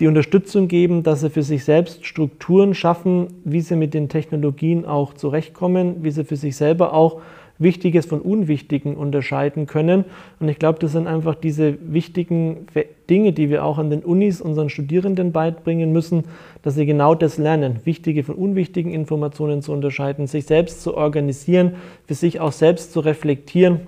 die 0.00 0.06
Unterstützung 0.06 0.66
geben, 0.66 1.02
dass 1.02 1.20
sie 1.20 1.28
für 1.28 1.42
sich 1.42 1.62
selbst 1.62 2.06
Strukturen 2.06 2.72
schaffen, 2.72 3.26
wie 3.44 3.60
sie 3.60 3.76
mit 3.76 3.92
den 3.92 4.08
Technologien 4.08 4.86
auch 4.86 5.12
zurechtkommen, 5.12 5.96
wie 6.04 6.10
sie 6.10 6.24
für 6.24 6.36
sich 6.36 6.56
selber 6.56 6.94
auch 6.94 7.20
Wichtiges 7.58 8.06
von 8.06 8.20
Unwichtigen 8.20 8.96
unterscheiden 8.96 9.66
können. 9.66 10.04
Und 10.40 10.48
ich 10.48 10.58
glaube, 10.58 10.78
das 10.78 10.92
sind 10.92 11.06
einfach 11.06 11.34
diese 11.34 11.76
wichtigen 11.92 12.66
Dinge, 13.08 13.32
die 13.32 13.50
wir 13.50 13.64
auch 13.64 13.78
an 13.78 13.90
den 13.90 14.02
Unis 14.02 14.40
unseren 14.40 14.68
Studierenden 14.68 15.32
beibringen 15.32 15.92
müssen, 15.92 16.24
dass 16.62 16.74
sie 16.74 16.86
genau 16.86 17.14
das 17.14 17.38
lernen, 17.38 17.80
wichtige 17.84 18.24
von 18.24 18.34
unwichtigen 18.34 18.92
Informationen 18.92 19.62
zu 19.62 19.72
unterscheiden, 19.72 20.26
sich 20.26 20.46
selbst 20.46 20.82
zu 20.82 20.96
organisieren, 20.96 21.74
für 22.06 22.14
sich 22.14 22.40
auch 22.40 22.52
selbst 22.52 22.92
zu 22.92 23.00
reflektieren 23.00 23.80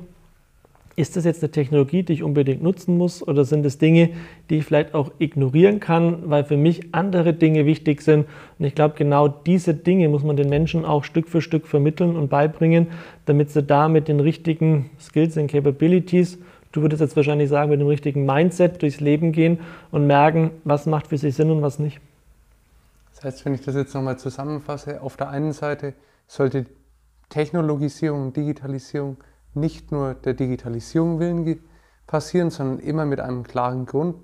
ist 0.99 1.17
das 1.17 1.25
jetzt 1.25 1.43
eine 1.43 1.53
Technologie, 1.53 2.03
die 2.03 2.13
ich 2.13 2.23
unbedingt 2.25 2.61
nutzen 2.61 2.99
muss 2.99 3.27
oder 3.27 3.45
sind 3.45 3.65
es 3.65 3.79
Dinge, 3.79 4.11
die 4.51 4.57
ich 4.57 4.65
vielleicht 4.65 4.95
auch 4.95 5.13
ignorieren 5.19 5.79
kann, 5.79 6.29
weil 6.29 6.43
für 6.43 6.57
mich 6.57 6.93
andere 6.93 7.33
Dinge 7.33 7.67
wichtig 7.67 8.03
sind? 8.03 8.27
Und 8.59 8.65
ich 8.65 8.75
glaube, 8.75 8.97
genau 8.97 9.29
diese 9.29 9.75
Dinge 9.75 10.09
muss 10.09 10.25
man 10.25 10.37
den 10.37 10.49
Menschen 10.49 10.85
auch 10.85 11.05
Stück 11.05 11.29
für 11.29 11.41
Stück 11.41 11.69
vermitteln 11.69 12.17
und 12.17 12.29
beibringen, 12.29 12.89
damit 13.27 13.51
sie 13.51 13.63
da 13.63 13.89
mit 13.89 14.09
den 14.09 14.19
richtigen 14.19 14.91
Skills 14.99 15.37
und 15.37 15.47
Capabilities, 15.47 16.39
du 16.73 16.83
würdest 16.83 17.01
jetzt 17.01 17.15
wahrscheinlich 17.15 17.49
sagen, 17.49 17.71
mit 17.71 17.81
dem 17.81 17.87
richtigen 17.87 18.27
Mindset 18.27 18.83
durchs 18.83 18.99
Leben 18.99 19.31
gehen 19.31 19.61
und 19.93 20.07
merken, 20.07 20.51
was 20.65 20.87
macht 20.87 21.07
für 21.07 21.17
sie 21.17 21.31
Sinn 21.31 21.51
und 21.53 21.63
was 21.63 21.79
nicht. 21.79 22.01
Das 23.15 23.25
heißt, 23.25 23.45
wenn 23.45 23.55
ich 23.55 23.61
das 23.61 23.77
jetzt 23.77 23.95
nochmal 23.95 24.19
zusammenfasse, 24.19 25.01
auf 25.01 25.17
der 25.17 25.29
einen 25.31 25.53
Seite 25.53 25.95
sollte 26.27 26.67
Technologisierung, 27.29 28.33
Digitalisierung 28.33 29.17
nicht 29.61 29.93
nur 29.93 30.15
der 30.15 30.35
Digitalisierung 30.35 31.19
willen 31.19 31.61
passieren, 32.07 32.51
sondern 32.51 32.79
immer 32.81 33.05
mit 33.05 33.21
einem 33.21 33.45
klaren 33.45 33.87
Grund, 33.87 34.17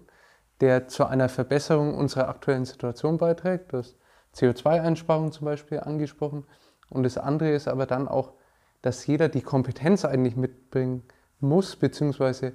der 0.60 0.88
zu 0.88 1.06
einer 1.06 1.28
Verbesserung 1.28 1.94
unserer 1.94 2.28
aktuellen 2.28 2.64
Situation 2.64 3.18
beiträgt. 3.18 3.72
Du 3.72 3.78
hast 3.78 3.96
CO2-Einsparung 4.34 5.32
zum 5.32 5.44
Beispiel 5.44 5.80
angesprochen. 5.80 6.44
Und 6.90 7.02
das 7.02 7.18
andere 7.18 7.50
ist 7.50 7.68
aber 7.68 7.86
dann 7.86 8.08
auch, 8.08 8.32
dass 8.82 9.06
jeder 9.06 9.28
die 9.28 9.40
Kompetenz 9.40 10.04
eigentlich 10.04 10.36
mitbringen 10.36 11.02
muss, 11.40 11.76
beziehungsweise 11.76 12.52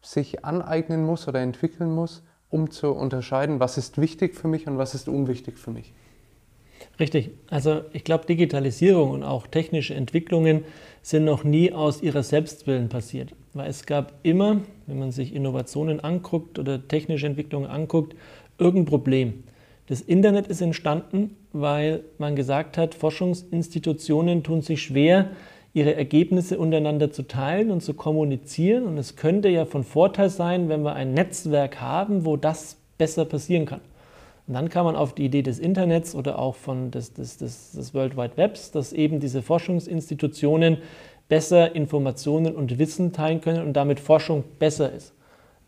sich 0.00 0.44
aneignen 0.44 1.04
muss 1.04 1.26
oder 1.28 1.40
entwickeln 1.40 1.92
muss, 1.92 2.22
um 2.48 2.70
zu 2.70 2.92
unterscheiden, 2.92 3.60
was 3.60 3.76
ist 3.76 3.98
wichtig 3.98 4.34
für 4.34 4.48
mich 4.48 4.66
und 4.66 4.78
was 4.78 4.94
ist 4.94 5.08
unwichtig 5.08 5.58
für 5.58 5.70
mich. 5.70 5.92
Richtig. 7.00 7.30
Also 7.48 7.82
ich 7.92 8.04
glaube, 8.04 8.26
Digitalisierung 8.26 9.10
und 9.10 9.22
auch 9.24 9.46
technische 9.46 9.94
Entwicklungen 9.94 10.64
sind 11.08 11.24
noch 11.24 11.42
nie 11.42 11.72
aus 11.72 12.02
ihrer 12.02 12.22
Selbstwillen 12.22 12.90
passiert. 12.90 13.30
Weil 13.54 13.70
es 13.70 13.86
gab 13.86 14.12
immer, 14.24 14.60
wenn 14.86 14.98
man 14.98 15.10
sich 15.10 15.34
Innovationen 15.34 16.00
anguckt 16.00 16.58
oder 16.58 16.86
technische 16.86 17.26
Entwicklungen 17.26 17.70
anguckt, 17.70 18.14
irgendein 18.58 18.84
Problem. 18.84 19.44
Das 19.86 20.02
Internet 20.02 20.48
ist 20.48 20.60
entstanden, 20.60 21.34
weil 21.54 22.04
man 22.18 22.36
gesagt 22.36 22.76
hat, 22.76 22.94
Forschungsinstitutionen 22.94 24.42
tun 24.42 24.60
sich 24.60 24.82
schwer, 24.82 25.30
ihre 25.72 25.94
Ergebnisse 25.94 26.58
untereinander 26.58 27.10
zu 27.10 27.22
teilen 27.22 27.70
und 27.70 27.82
zu 27.82 27.94
kommunizieren. 27.94 28.84
Und 28.84 28.98
es 28.98 29.16
könnte 29.16 29.48
ja 29.48 29.64
von 29.64 29.84
Vorteil 29.84 30.28
sein, 30.28 30.68
wenn 30.68 30.82
wir 30.82 30.92
ein 30.92 31.14
Netzwerk 31.14 31.80
haben, 31.80 32.26
wo 32.26 32.36
das 32.36 32.76
besser 32.98 33.24
passieren 33.24 33.64
kann. 33.64 33.80
Und 34.48 34.54
dann 34.54 34.70
kam 34.70 34.86
man 34.86 34.96
auf 34.96 35.14
die 35.14 35.26
Idee 35.26 35.42
des 35.42 35.58
Internets 35.58 36.14
oder 36.14 36.38
auch 36.38 36.56
von 36.56 36.90
des, 36.90 37.12
des, 37.12 37.36
des, 37.36 37.72
des 37.72 37.92
World 37.92 38.16
Wide 38.16 38.36
Webs, 38.36 38.70
dass 38.70 38.94
eben 38.94 39.20
diese 39.20 39.42
Forschungsinstitutionen 39.42 40.78
besser 41.28 41.74
Informationen 41.76 42.56
und 42.56 42.78
Wissen 42.78 43.12
teilen 43.12 43.42
können 43.42 43.66
und 43.66 43.74
damit 43.74 44.00
Forschung 44.00 44.44
besser 44.58 44.90
ist. 44.90 45.12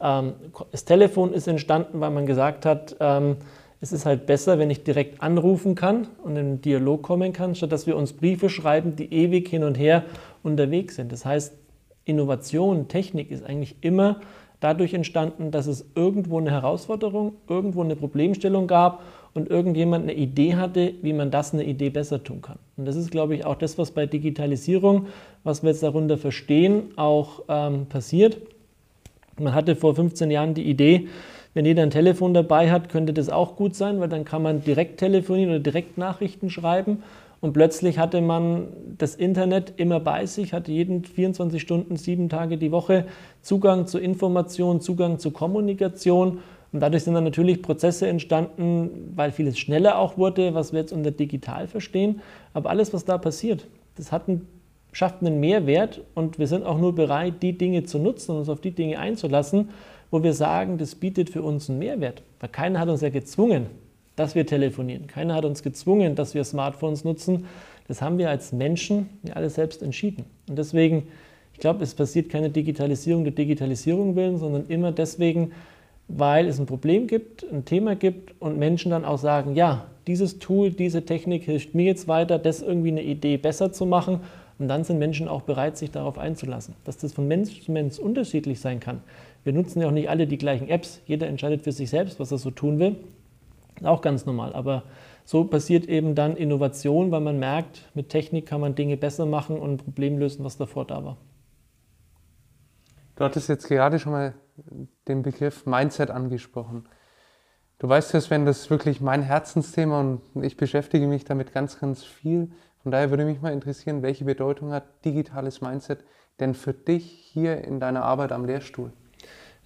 Ähm, 0.00 0.32
das 0.72 0.86
Telefon 0.86 1.34
ist 1.34 1.46
entstanden, 1.46 2.00
weil 2.00 2.10
man 2.10 2.24
gesagt 2.24 2.64
hat, 2.64 2.96
ähm, 3.00 3.36
es 3.82 3.92
ist 3.92 4.06
halt 4.06 4.24
besser, 4.24 4.58
wenn 4.58 4.70
ich 4.70 4.82
direkt 4.82 5.22
anrufen 5.22 5.74
kann 5.74 6.08
und 6.22 6.32
in 6.32 6.38
einen 6.38 6.60
Dialog 6.62 7.02
kommen 7.02 7.34
kann, 7.34 7.54
statt 7.54 7.72
dass 7.72 7.86
wir 7.86 7.96
uns 7.96 8.14
Briefe 8.14 8.48
schreiben, 8.48 8.96
die 8.96 9.12
ewig 9.12 9.48
hin 9.48 9.62
und 9.62 9.78
her 9.78 10.04
unterwegs 10.42 10.96
sind. 10.96 11.12
Das 11.12 11.26
heißt, 11.26 11.54
Innovation, 12.06 12.88
Technik 12.88 13.30
ist 13.30 13.44
eigentlich 13.44 13.76
immer 13.82 14.20
dadurch 14.60 14.94
entstanden, 14.94 15.50
dass 15.50 15.66
es 15.66 15.86
irgendwo 15.94 16.38
eine 16.38 16.50
Herausforderung, 16.50 17.32
irgendwo 17.48 17.82
eine 17.82 17.96
Problemstellung 17.96 18.66
gab 18.66 19.02
und 19.34 19.48
irgendjemand 19.48 20.04
eine 20.04 20.14
Idee 20.14 20.56
hatte, 20.56 20.94
wie 21.02 21.12
man 21.12 21.30
das 21.30 21.52
eine 21.52 21.64
Idee 21.64 21.90
besser 21.90 22.22
tun 22.22 22.42
kann. 22.42 22.58
Und 22.76 22.86
das 22.86 22.96
ist, 22.96 23.10
glaube 23.10 23.34
ich, 23.34 23.44
auch 23.44 23.56
das, 23.56 23.78
was 23.78 23.90
bei 23.90 24.06
Digitalisierung, 24.06 25.06
was 25.44 25.62
wir 25.62 25.70
jetzt 25.70 25.82
darunter 25.82 26.18
verstehen, 26.18 26.92
auch 26.96 27.42
ähm, 27.48 27.86
passiert. 27.86 28.38
Man 29.38 29.54
hatte 29.54 29.76
vor 29.76 29.94
15 29.94 30.30
Jahren 30.30 30.54
die 30.54 30.68
Idee, 30.68 31.08
wenn 31.54 31.64
jeder 31.64 31.82
ein 31.82 31.90
Telefon 31.90 32.32
dabei 32.34 32.70
hat, 32.70 32.88
könnte 32.88 33.12
das 33.12 33.28
auch 33.28 33.56
gut 33.56 33.74
sein, 33.74 33.98
weil 33.98 34.08
dann 34.08 34.24
kann 34.24 34.42
man 34.42 34.62
direkt 34.62 34.98
telefonieren 34.98 35.50
oder 35.50 35.60
direkt 35.60 35.98
Nachrichten 35.98 36.48
schreiben. 36.48 37.02
Und 37.40 37.54
plötzlich 37.54 37.98
hatte 37.98 38.20
man 38.20 38.68
das 38.98 39.14
Internet 39.14 39.74
immer 39.76 39.98
bei 39.98 40.26
sich, 40.26 40.52
hatte 40.52 40.72
jeden 40.72 41.04
24 41.04 41.60
Stunden, 41.60 41.96
sieben 41.96 42.28
Tage 42.28 42.58
die 42.58 42.70
Woche 42.70 43.06
Zugang 43.40 43.86
zu 43.86 43.98
Informationen, 43.98 44.80
Zugang 44.80 45.18
zu 45.18 45.30
Kommunikation. 45.30 46.40
Und 46.72 46.80
dadurch 46.80 47.04
sind 47.04 47.14
dann 47.14 47.24
natürlich 47.24 47.62
Prozesse 47.62 48.06
entstanden, 48.06 49.12
weil 49.16 49.32
vieles 49.32 49.58
schneller 49.58 49.98
auch 49.98 50.18
wurde, 50.18 50.54
was 50.54 50.72
wir 50.72 50.80
jetzt 50.80 50.92
unter 50.92 51.10
digital 51.10 51.66
verstehen. 51.66 52.20
Aber 52.52 52.68
alles, 52.68 52.92
was 52.92 53.06
da 53.06 53.16
passiert, 53.16 53.66
das 53.96 54.12
hat 54.12 54.28
einen, 54.28 54.46
schafft 54.92 55.22
einen 55.22 55.40
Mehrwert 55.40 56.02
und 56.14 56.38
wir 56.38 56.46
sind 56.46 56.64
auch 56.64 56.78
nur 56.78 56.94
bereit, 56.94 57.42
die 57.42 57.56
Dinge 57.56 57.84
zu 57.84 57.98
nutzen 57.98 58.32
und 58.32 58.38
uns 58.38 58.48
auf 58.50 58.60
die 58.60 58.72
Dinge 58.72 58.98
einzulassen, 58.98 59.70
wo 60.10 60.22
wir 60.22 60.34
sagen, 60.34 60.76
das 60.76 60.94
bietet 60.94 61.30
für 61.30 61.42
uns 61.42 61.70
einen 61.70 61.78
Mehrwert. 61.78 62.22
Weil 62.38 62.50
keiner 62.50 62.80
hat 62.80 62.88
uns 62.88 63.00
ja 63.00 63.08
gezwungen, 63.08 63.66
dass 64.20 64.34
wir 64.34 64.46
telefonieren. 64.46 65.06
Keiner 65.06 65.34
hat 65.34 65.46
uns 65.46 65.62
gezwungen, 65.62 66.14
dass 66.14 66.34
wir 66.34 66.44
Smartphones 66.44 67.04
nutzen. 67.04 67.46
Das 67.88 68.02
haben 68.02 68.18
wir 68.18 68.28
als 68.28 68.52
Menschen 68.52 69.08
ja 69.22 69.32
alle 69.32 69.48
selbst 69.48 69.82
entschieden. 69.82 70.26
Und 70.46 70.58
deswegen, 70.58 71.08
ich 71.54 71.60
glaube, 71.60 71.82
es 71.82 71.94
passiert 71.94 72.28
keine 72.28 72.50
Digitalisierung 72.50 73.24
der 73.24 73.32
Digitalisierung 73.32 74.16
willen, 74.16 74.36
sondern 74.36 74.66
immer 74.68 74.92
deswegen, 74.92 75.52
weil 76.06 76.46
es 76.46 76.60
ein 76.60 76.66
Problem 76.66 77.06
gibt, 77.06 77.50
ein 77.50 77.64
Thema 77.64 77.96
gibt 77.96 78.34
und 78.40 78.58
Menschen 78.58 78.90
dann 78.90 79.06
auch 79.06 79.18
sagen, 79.18 79.54
ja, 79.54 79.86
dieses 80.06 80.38
Tool, 80.38 80.70
diese 80.70 81.06
Technik 81.06 81.44
hilft 81.44 81.74
mir 81.74 81.86
jetzt 81.86 82.06
weiter, 82.06 82.38
das 82.38 82.60
irgendwie 82.60 82.90
eine 82.90 83.02
Idee 83.02 83.38
besser 83.38 83.72
zu 83.72 83.86
machen. 83.86 84.20
Und 84.58 84.68
dann 84.68 84.84
sind 84.84 84.98
Menschen 84.98 85.28
auch 85.28 85.40
bereit, 85.40 85.78
sich 85.78 85.90
darauf 85.90 86.18
einzulassen. 86.18 86.74
Dass 86.84 86.98
das 86.98 87.14
von 87.14 87.26
Mensch 87.26 87.62
zu 87.62 87.72
Mensch 87.72 87.98
unterschiedlich 87.98 88.60
sein 88.60 88.80
kann. 88.80 89.00
Wir 89.44 89.54
nutzen 89.54 89.80
ja 89.80 89.88
auch 89.88 89.92
nicht 89.92 90.10
alle 90.10 90.26
die 90.26 90.36
gleichen 90.36 90.68
Apps. 90.68 91.00
Jeder 91.06 91.26
entscheidet 91.26 91.62
für 91.62 91.72
sich 91.72 91.88
selbst, 91.88 92.20
was 92.20 92.30
er 92.30 92.36
so 92.36 92.50
tun 92.50 92.78
will. 92.78 92.96
Auch 93.82 94.00
ganz 94.02 94.26
normal. 94.26 94.52
Aber 94.52 94.84
so 95.24 95.44
passiert 95.44 95.86
eben 95.86 96.14
dann 96.14 96.36
Innovation, 96.36 97.10
weil 97.10 97.20
man 97.20 97.38
merkt, 97.38 97.88
mit 97.94 98.08
Technik 98.08 98.46
kann 98.46 98.60
man 98.60 98.74
Dinge 98.74 98.96
besser 98.96 99.26
machen 99.26 99.58
und 99.58 99.70
ein 99.70 99.76
Problem 99.78 100.18
lösen, 100.18 100.44
was 100.44 100.56
davor 100.56 100.86
da 100.86 101.04
war. 101.04 101.16
Du 103.16 103.24
hattest 103.24 103.48
jetzt 103.48 103.68
gerade 103.68 103.98
schon 103.98 104.12
mal 104.12 104.34
den 105.08 105.22
Begriff 105.22 105.66
Mindset 105.66 106.10
angesprochen. 106.10 106.88
Du 107.78 107.88
weißt 107.88 108.12
ja, 108.12 108.20
Sven, 108.20 108.44
das 108.44 108.60
ist 108.60 108.70
wirklich 108.70 109.00
mein 109.00 109.22
Herzensthema 109.22 110.00
und 110.00 110.20
ich 110.42 110.56
beschäftige 110.56 111.06
mich 111.06 111.24
damit 111.24 111.52
ganz, 111.52 111.78
ganz 111.78 112.02
viel. 112.02 112.50
Von 112.82 112.92
daher 112.92 113.10
würde 113.10 113.24
mich 113.24 113.40
mal 113.40 113.52
interessieren, 113.52 114.02
welche 114.02 114.24
Bedeutung 114.24 114.72
hat 114.72 115.04
digitales 115.04 115.60
Mindset 115.60 116.04
denn 116.40 116.54
für 116.54 116.72
dich 116.72 117.04
hier 117.04 117.62
in 117.64 117.80
deiner 117.80 118.02
Arbeit 118.04 118.32
am 118.32 118.44
Lehrstuhl? 118.44 118.92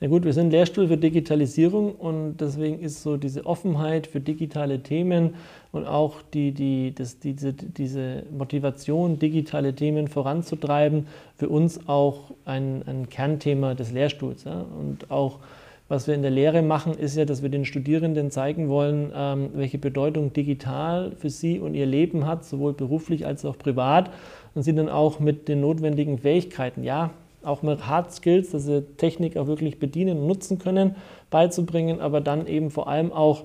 Na 0.05 0.11
gut, 0.11 0.27
wir 0.27 0.35
sind 0.35 0.51
Lehrstuhl 0.51 0.89
für 0.89 0.99
Digitalisierung 0.99 1.95
und 1.95 2.37
deswegen 2.37 2.79
ist 2.79 3.03
so 3.03 3.17
diese 3.17 3.47
Offenheit 3.47 4.07
für 4.07 4.21
digitale 4.21 4.81
Themen 4.81 5.33
und 5.73 5.87
auch 5.87 6.21
die, 6.35 6.53
die, 6.53 6.95
das, 6.95 7.21
diese, 7.21 7.55
diese 7.55 8.25
Motivation, 8.31 9.19
digitale 9.19 9.75
Themen 9.75 10.09
voranzutreiben, 10.09 11.07
für 11.37 11.49
uns 11.49 11.89
auch 11.89 12.33
ein, 12.45 12.83
ein 12.87 13.09
Kernthema 13.09 13.73
des 13.73 13.93
Lehrstuhls. 13.93 14.45
Ja? 14.45 14.67
Und 14.79 15.11
auch 15.11 15.39
Was 15.87 16.07
wir 16.07 16.15
in 16.15 16.23
der 16.23 16.31
Lehre 16.31 16.63
machen, 16.63 16.95
ist 16.95 17.15
ja, 17.15 17.27
dass 17.27 17.43
wir 17.43 17.51
den 17.51 17.67
Studierenden 17.67 18.31
zeigen 18.31 18.69
wollen, 18.71 19.13
ähm, 19.15 19.51
welche 19.55 19.77
Bedeutung 19.77 20.33
digital 20.33 21.13
für 21.19 21.29
sie 21.29 21.59
und 21.59 21.75
ihr 21.75 21.85
Leben 21.85 22.27
hat, 22.27 22.47
sowohl 22.47 22.73
beruflich 22.73 23.27
als 23.27 23.45
auch 23.45 23.59
privat. 23.59 24.11
Und 24.55 24.63
sie 24.63 24.75
dann 24.75 24.89
auch 24.89 25.21
mit 25.21 25.47
den 25.47 25.61
notwendigen 25.61 26.19
Fähigkeiten, 26.19 26.85
ja, 26.85 27.11
auch 27.45 27.63
mit 27.63 27.87
Hard 27.87 28.13
Skills, 28.13 28.51
dass 28.51 28.65
sie 28.65 28.83
Technik 28.97 29.37
auch 29.37 29.47
wirklich 29.47 29.79
bedienen 29.79 30.19
und 30.19 30.27
nutzen 30.27 30.59
können, 30.59 30.97
beizubringen, 31.31 32.01
aber 32.01 32.21
dann 32.21 32.47
eben 32.47 32.71
vor 32.71 32.89
allem 32.89 33.13
auch 33.13 33.45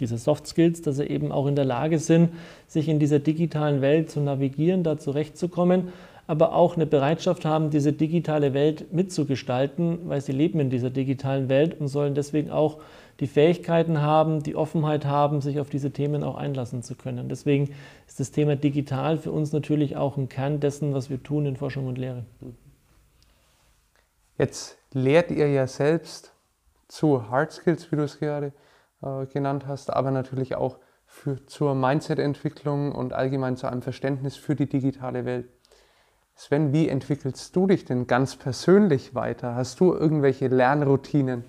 diese 0.00 0.18
Soft 0.18 0.46
Skills, 0.46 0.82
dass 0.82 0.96
sie 0.96 1.06
eben 1.06 1.32
auch 1.32 1.46
in 1.46 1.56
der 1.56 1.64
Lage 1.64 1.98
sind, 1.98 2.30
sich 2.66 2.88
in 2.88 2.98
dieser 2.98 3.18
digitalen 3.18 3.80
Welt 3.80 4.10
zu 4.10 4.20
navigieren, 4.20 4.82
da 4.82 4.98
zurechtzukommen, 4.98 5.92
aber 6.26 6.54
auch 6.54 6.76
eine 6.76 6.86
Bereitschaft 6.86 7.44
haben, 7.44 7.70
diese 7.70 7.92
digitale 7.92 8.54
Welt 8.54 8.92
mitzugestalten, 8.92 9.98
weil 10.08 10.20
sie 10.20 10.32
leben 10.32 10.58
in 10.58 10.70
dieser 10.70 10.90
digitalen 10.90 11.48
Welt 11.48 11.78
und 11.78 11.88
sollen 11.88 12.14
deswegen 12.14 12.50
auch 12.50 12.78
die 13.20 13.26
Fähigkeiten 13.26 14.00
haben, 14.00 14.42
die 14.42 14.56
Offenheit 14.56 15.04
haben, 15.04 15.40
sich 15.40 15.60
auf 15.60 15.70
diese 15.70 15.92
Themen 15.92 16.24
auch 16.24 16.36
einlassen 16.36 16.82
zu 16.82 16.94
können. 16.94 17.28
Deswegen 17.28 17.70
ist 18.08 18.18
das 18.18 18.32
Thema 18.32 18.56
digital 18.56 19.18
für 19.18 19.30
uns 19.30 19.52
natürlich 19.52 19.96
auch 19.96 20.16
ein 20.16 20.28
Kern 20.28 20.60
dessen, 20.60 20.94
was 20.94 21.10
wir 21.10 21.22
tun 21.22 21.46
in 21.46 21.56
Forschung 21.56 21.86
und 21.86 21.98
Lehre. 21.98 22.24
Jetzt 24.36 24.78
lehrt 24.92 25.30
ihr 25.30 25.48
ja 25.48 25.66
selbst 25.66 26.32
zu 26.88 27.28
Hard 27.30 27.52
Skills, 27.52 27.90
wie 27.92 27.96
du 27.96 28.02
es 28.02 28.18
gerade 28.18 28.52
äh, 29.02 29.26
genannt 29.26 29.66
hast, 29.66 29.92
aber 29.92 30.10
natürlich 30.10 30.56
auch 30.56 30.78
für, 31.06 31.46
zur 31.46 31.74
Mindset-Entwicklung 31.74 32.92
und 32.92 33.12
allgemein 33.12 33.56
zu 33.56 33.68
einem 33.68 33.82
Verständnis 33.82 34.36
für 34.36 34.56
die 34.56 34.68
digitale 34.68 35.24
Welt. 35.24 35.46
Sven, 36.34 36.72
wie 36.72 36.88
entwickelst 36.88 37.54
du 37.54 37.68
dich 37.68 37.84
denn 37.84 38.08
ganz 38.08 38.34
persönlich 38.34 39.14
weiter? 39.14 39.54
Hast 39.54 39.78
du 39.78 39.94
irgendwelche 39.94 40.48
Lernroutinen? 40.48 41.44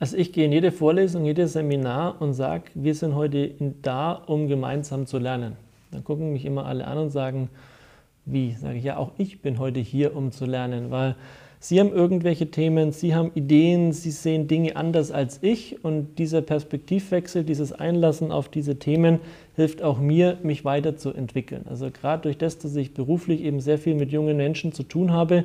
Also 0.00 0.16
ich 0.16 0.32
gehe 0.32 0.46
in 0.46 0.52
jede 0.52 0.72
Vorlesung, 0.72 1.24
jedes 1.24 1.52
Seminar 1.52 2.20
und 2.20 2.34
sage, 2.34 2.64
wir 2.74 2.94
sind 2.94 3.14
heute 3.14 3.54
da, 3.82 4.12
um 4.12 4.48
gemeinsam 4.48 5.06
zu 5.06 5.18
lernen. 5.18 5.56
Dann 5.92 6.02
gucken 6.02 6.32
mich 6.32 6.44
immer 6.44 6.66
alle 6.66 6.86
an 6.86 6.98
und 6.98 7.10
sagen, 7.10 7.50
wie? 8.24 8.52
Sage 8.54 8.78
ich, 8.78 8.84
ja, 8.84 8.96
auch 8.96 9.12
ich 9.16 9.42
bin 9.42 9.58
heute 9.58 9.80
hier, 9.80 10.14
um 10.14 10.32
zu 10.32 10.44
lernen, 10.44 10.90
weil 10.90 11.16
Sie 11.60 11.80
haben 11.80 11.92
irgendwelche 11.92 12.50
Themen, 12.50 12.92
Sie 12.92 13.14
haben 13.14 13.32
Ideen, 13.34 13.92
Sie 13.92 14.12
sehen 14.12 14.46
Dinge 14.46 14.76
anders 14.76 15.10
als 15.10 15.40
ich 15.42 15.82
und 15.84 16.18
dieser 16.18 16.40
Perspektivwechsel, 16.40 17.42
dieses 17.42 17.72
Einlassen 17.72 18.30
auf 18.30 18.48
diese 18.48 18.78
Themen 18.78 19.18
hilft 19.56 19.82
auch 19.82 19.98
mir, 19.98 20.38
mich 20.44 20.64
weiterzuentwickeln. 20.64 21.66
Also 21.68 21.90
gerade 21.90 22.22
durch 22.22 22.38
das, 22.38 22.58
dass 22.58 22.76
ich 22.76 22.94
beruflich 22.94 23.42
eben 23.42 23.60
sehr 23.60 23.78
viel 23.78 23.96
mit 23.96 24.12
jungen 24.12 24.36
Menschen 24.36 24.72
zu 24.72 24.84
tun 24.84 25.12
habe, 25.12 25.44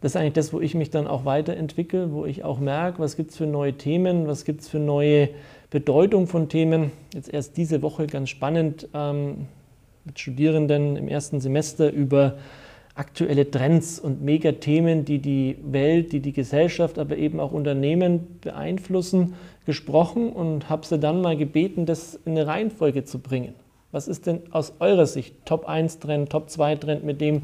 das 0.00 0.12
ist 0.12 0.16
eigentlich 0.16 0.34
das, 0.34 0.52
wo 0.52 0.60
ich 0.60 0.74
mich 0.74 0.90
dann 0.90 1.06
auch 1.06 1.24
weiterentwickle, 1.24 2.12
wo 2.12 2.26
ich 2.26 2.44
auch 2.44 2.58
merke, 2.58 2.98
was 2.98 3.16
gibt 3.16 3.30
es 3.30 3.36
für 3.36 3.46
neue 3.46 3.74
Themen, 3.74 4.26
was 4.26 4.44
gibt 4.44 4.60
es 4.60 4.68
für 4.68 4.78
neue 4.78 5.30
Bedeutung 5.70 6.26
von 6.26 6.48
Themen. 6.48 6.92
Jetzt 7.14 7.32
erst 7.32 7.56
diese 7.56 7.82
Woche 7.82 8.06
ganz 8.06 8.28
spannend 8.28 8.88
ähm, 8.94 9.48
mit 10.04 10.18
Studierenden 10.18 10.96
im 10.96 11.08
ersten 11.08 11.40
Semester 11.40 11.90
über 11.90 12.36
aktuelle 12.96 13.50
Trends 13.50 14.00
und 14.00 14.22
Megathemen, 14.22 15.04
die 15.04 15.18
die 15.18 15.56
Welt, 15.62 16.12
die 16.12 16.20
die 16.20 16.32
Gesellschaft, 16.32 16.98
aber 16.98 17.16
eben 17.18 17.40
auch 17.40 17.52
Unternehmen 17.52 18.38
beeinflussen, 18.40 19.34
gesprochen 19.66 20.32
und 20.32 20.70
habe 20.70 20.86
sie 20.86 20.98
dann 20.98 21.20
mal 21.20 21.36
gebeten, 21.36 21.84
das 21.84 22.18
in 22.24 22.32
eine 22.32 22.46
Reihenfolge 22.46 23.04
zu 23.04 23.18
bringen. 23.18 23.54
Was 23.92 24.08
ist 24.08 24.26
denn 24.26 24.40
aus 24.50 24.74
eurer 24.80 25.06
Sicht 25.06 25.34
Top 25.44 25.68
1 25.68 25.98
Trend, 26.00 26.30
Top 26.30 26.48
2 26.48 26.76
Trend 26.76 27.04
mit 27.04 27.20
dem, 27.20 27.42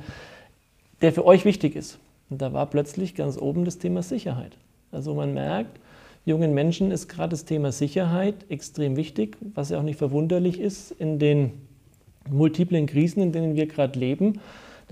der 1.02 1.12
für 1.12 1.26
euch 1.26 1.44
wichtig 1.44 1.76
ist? 1.76 1.98
Und 2.30 2.40
da 2.40 2.54
war 2.54 2.66
plötzlich 2.66 3.14
ganz 3.14 3.36
oben 3.36 3.66
das 3.66 3.78
Thema 3.78 4.02
Sicherheit. 4.02 4.56
Also 4.90 5.14
man 5.14 5.34
merkt, 5.34 5.78
jungen 6.24 6.54
Menschen 6.54 6.90
ist 6.90 7.08
gerade 7.08 7.30
das 7.30 7.44
Thema 7.44 7.72
Sicherheit 7.72 8.46
extrem 8.48 8.96
wichtig, 8.96 9.36
was 9.54 9.68
ja 9.68 9.78
auch 9.78 9.82
nicht 9.82 9.98
verwunderlich 9.98 10.58
ist 10.58 10.92
in 10.92 11.18
den 11.18 11.52
multiplen 12.30 12.86
Krisen, 12.86 13.22
in 13.22 13.32
denen 13.32 13.54
wir 13.54 13.66
gerade 13.66 13.98
leben 13.98 14.40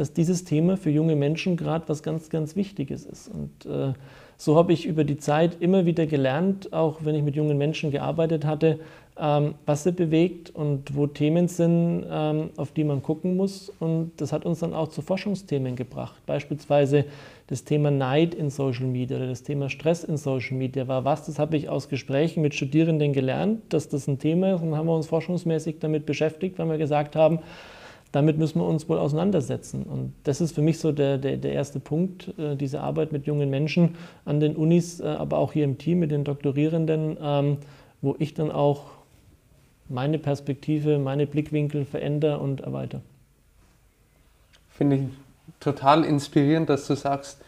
dass 0.01 0.15
dieses 0.15 0.45
Thema 0.45 0.79
für 0.79 0.89
junge 0.89 1.15
Menschen 1.15 1.59
gerade 1.59 1.87
was 1.87 2.03
ganz, 2.03 2.31
ganz 2.31 2.57
Wichtiges 2.57 3.05
ist. 3.05 3.29
Und 3.29 3.71
äh, 3.71 3.93
so 4.39 4.57
habe 4.57 4.73
ich 4.73 4.87
über 4.87 5.05
die 5.05 5.19
Zeit 5.19 5.59
immer 5.61 5.85
wieder 5.85 6.07
gelernt, 6.07 6.73
auch 6.73 7.05
wenn 7.05 7.15
ich 7.15 7.23
mit 7.23 7.37
jungen 7.37 7.59
Menschen 7.59 7.91
gearbeitet 7.91 8.47
hatte, 8.47 8.81
ähm, 9.19 9.57
was 9.67 9.83
sie 9.83 9.93
bewegt 9.93 10.49
und 10.49 10.97
wo 10.97 11.07
Themen 11.07 11.49
sind, 11.49 12.07
ähm, 12.11 12.49
auf 12.57 12.73
die 12.73 12.85
man 12.85 13.03
gucken 13.03 13.37
muss. 13.37 13.71
Und 13.79 14.13
das 14.17 14.33
hat 14.33 14.47
uns 14.47 14.61
dann 14.61 14.73
auch 14.73 14.89
zu 14.89 15.03
Forschungsthemen 15.03 15.77
gebracht. 15.77 16.17
Beispielsweise 16.25 17.05
das 17.49 17.65
Thema 17.65 17.91
Neid 17.91 18.35
in 18.35 18.49
Social 18.49 18.87
Media 18.87 19.19
oder 19.19 19.27
das 19.27 19.43
Thema 19.43 19.69
Stress 19.69 20.03
in 20.03 20.17
Social 20.17 20.57
Media 20.57 20.89
war 20.89 21.05
was. 21.05 21.27
Das 21.27 21.39
habe 21.39 21.59
ich 21.59 21.69
aus 21.69 21.91
Gesprächen 21.91 22.41
mit 22.41 22.55
Studierenden 22.55 23.13
gelernt, 23.13 23.61
dass 23.69 23.91
das 23.91 24.09
ein 24.09 24.19
Thema 24.19 24.55
ist 24.55 24.63
und 24.63 24.75
haben 24.75 24.87
wir 24.87 24.97
uns 24.97 25.09
forschungsmäßig 25.09 25.77
damit 25.79 26.07
beschäftigt, 26.07 26.59
weil 26.59 26.71
wir 26.71 26.79
gesagt 26.79 27.17
haben, 27.17 27.41
damit 28.13 28.39
müssen 28.39 28.61
wir 28.61 28.67
uns 28.67 28.89
wohl 28.89 28.99
auseinandersetzen. 28.99 29.85
Und 29.85 30.13
das 30.25 30.41
ist 30.41 30.55
für 30.55 30.63
mich 30.63 30.79
so 30.79 30.93
der, 30.93 31.19
der, 31.19 31.37
der 31.37 31.53
erste 31.53 31.79
Punkt, 31.79 32.35
äh, 32.39 32.57
diese 32.57 32.81
Arbeit 32.81 33.13
mit 33.13 33.27
jungen 33.27 33.51
Menschen 33.51 33.97
an 34.25 34.41
den 34.41 34.57
Unis, 34.57 35.01
äh, 35.01 35.05
aber 35.05 35.39
auch 35.39 35.53
hier 35.53 35.65
im 35.65 35.79
Team 35.79 36.01
mit 36.01 36.11
den 36.11 36.25
Doktorierenden, 36.25 37.17
ähm, 37.23 37.59
wo 38.03 38.17
ich 38.19 38.35
dann 38.35 38.51
auch 38.51 38.87
meine 39.89 40.19
Perspektive, 40.19 40.99
meine 40.99 41.27
Blickwinkel 41.27 41.85
verändere 41.85 42.39
und 42.39 42.61
erweitere. 42.61 43.01
Finde 44.69 44.97
ich 44.97 45.03
total 45.59 46.05
inspirierend, 46.05 46.69
dass 46.69 46.87
du 46.87 46.95
sagst, 46.95 47.41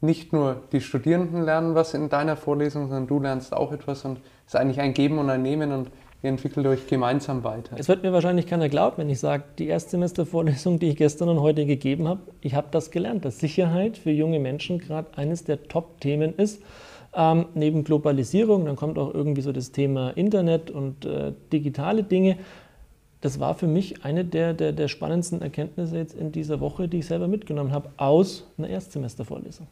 nicht 0.00 0.32
nur 0.32 0.62
die 0.72 0.80
Studierenden 0.80 1.44
lernen 1.44 1.74
was 1.74 1.94
in 1.94 2.08
deiner 2.08 2.36
Vorlesung, 2.36 2.88
sondern 2.88 3.06
du 3.06 3.20
lernst 3.20 3.54
auch 3.54 3.72
etwas 3.72 4.04
und 4.04 4.18
es 4.46 4.54
ist 4.54 4.56
eigentlich 4.56 4.80
ein 4.80 4.92
Geben 4.92 5.18
und 5.18 5.30
ein 5.30 5.42
Nehmen 5.42 5.72
und 5.72 5.88
Ihr 6.24 6.30
entwickelt 6.30 6.66
euch 6.66 6.86
gemeinsam 6.86 7.44
weiter. 7.44 7.76
Es 7.78 7.86
wird 7.86 8.02
mir 8.02 8.10
wahrscheinlich 8.10 8.46
keiner 8.46 8.70
glauben, 8.70 8.96
wenn 8.96 9.10
ich 9.10 9.20
sage, 9.20 9.44
die 9.58 9.66
Erstsemestervorlesung, 9.68 10.78
die 10.78 10.88
ich 10.88 10.96
gestern 10.96 11.28
und 11.28 11.40
heute 11.40 11.66
gegeben 11.66 12.08
habe, 12.08 12.20
ich 12.40 12.54
habe 12.54 12.68
das 12.70 12.90
gelernt, 12.90 13.26
dass 13.26 13.40
Sicherheit 13.40 13.98
für 13.98 14.10
junge 14.10 14.40
Menschen 14.40 14.78
gerade 14.78 15.18
eines 15.18 15.44
der 15.44 15.64
Top-Themen 15.64 16.34
ist. 16.36 16.62
Ähm, 17.12 17.44
neben 17.52 17.84
Globalisierung, 17.84 18.64
dann 18.64 18.74
kommt 18.74 18.98
auch 18.98 19.12
irgendwie 19.12 19.42
so 19.42 19.52
das 19.52 19.70
Thema 19.70 20.16
Internet 20.16 20.70
und 20.70 21.04
äh, 21.04 21.34
digitale 21.52 22.04
Dinge. 22.04 22.38
Das 23.20 23.38
war 23.38 23.54
für 23.54 23.66
mich 23.66 24.02
eine 24.02 24.24
der, 24.24 24.54
der, 24.54 24.72
der 24.72 24.88
spannendsten 24.88 25.42
Erkenntnisse 25.42 25.98
jetzt 25.98 26.14
in 26.14 26.32
dieser 26.32 26.58
Woche, 26.58 26.88
die 26.88 27.00
ich 27.00 27.06
selber 27.06 27.28
mitgenommen 27.28 27.72
habe, 27.72 27.90
aus 27.98 28.46
einer 28.56 28.70
Erstsemestervorlesung. 28.70 29.66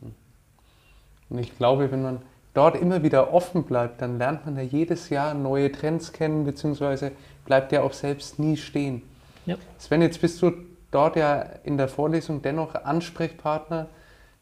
Und 1.30 1.38
ich 1.38 1.56
glaube, 1.56 1.90
wenn 1.90 2.02
man 2.02 2.18
dort 2.54 2.76
immer 2.76 3.02
wieder 3.02 3.32
offen 3.32 3.64
bleibt, 3.64 4.02
dann 4.02 4.18
lernt 4.18 4.44
man 4.44 4.56
ja 4.56 4.62
jedes 4.62 5.08
Jahr 5.08 5.34
neue 5.34 5.72
Trends 5.72 6.12
kennen, 6.12 6.44
beziehungsweise 6.44 7.12
bleibt 7.44 7.72
ja 7.72 7.82
auch 7.82 7.92
selbst 7.92 8.38
nie 8.38 8.56
stehen. 8.56 9.02
Ja. 9.46 9.56
Sven, 9.78 10.02
jetzt 10.02 10.20
bist 10.20 10.40
du 10.42 10.52
dort 10.90 11.16
ja 11.16 11.40
in 11.64 11.76
der 11.76 11.88
Vorlesung 11.88 12.42
dennoch 12.42 12.74
Ansprechpartner 12.74 13.88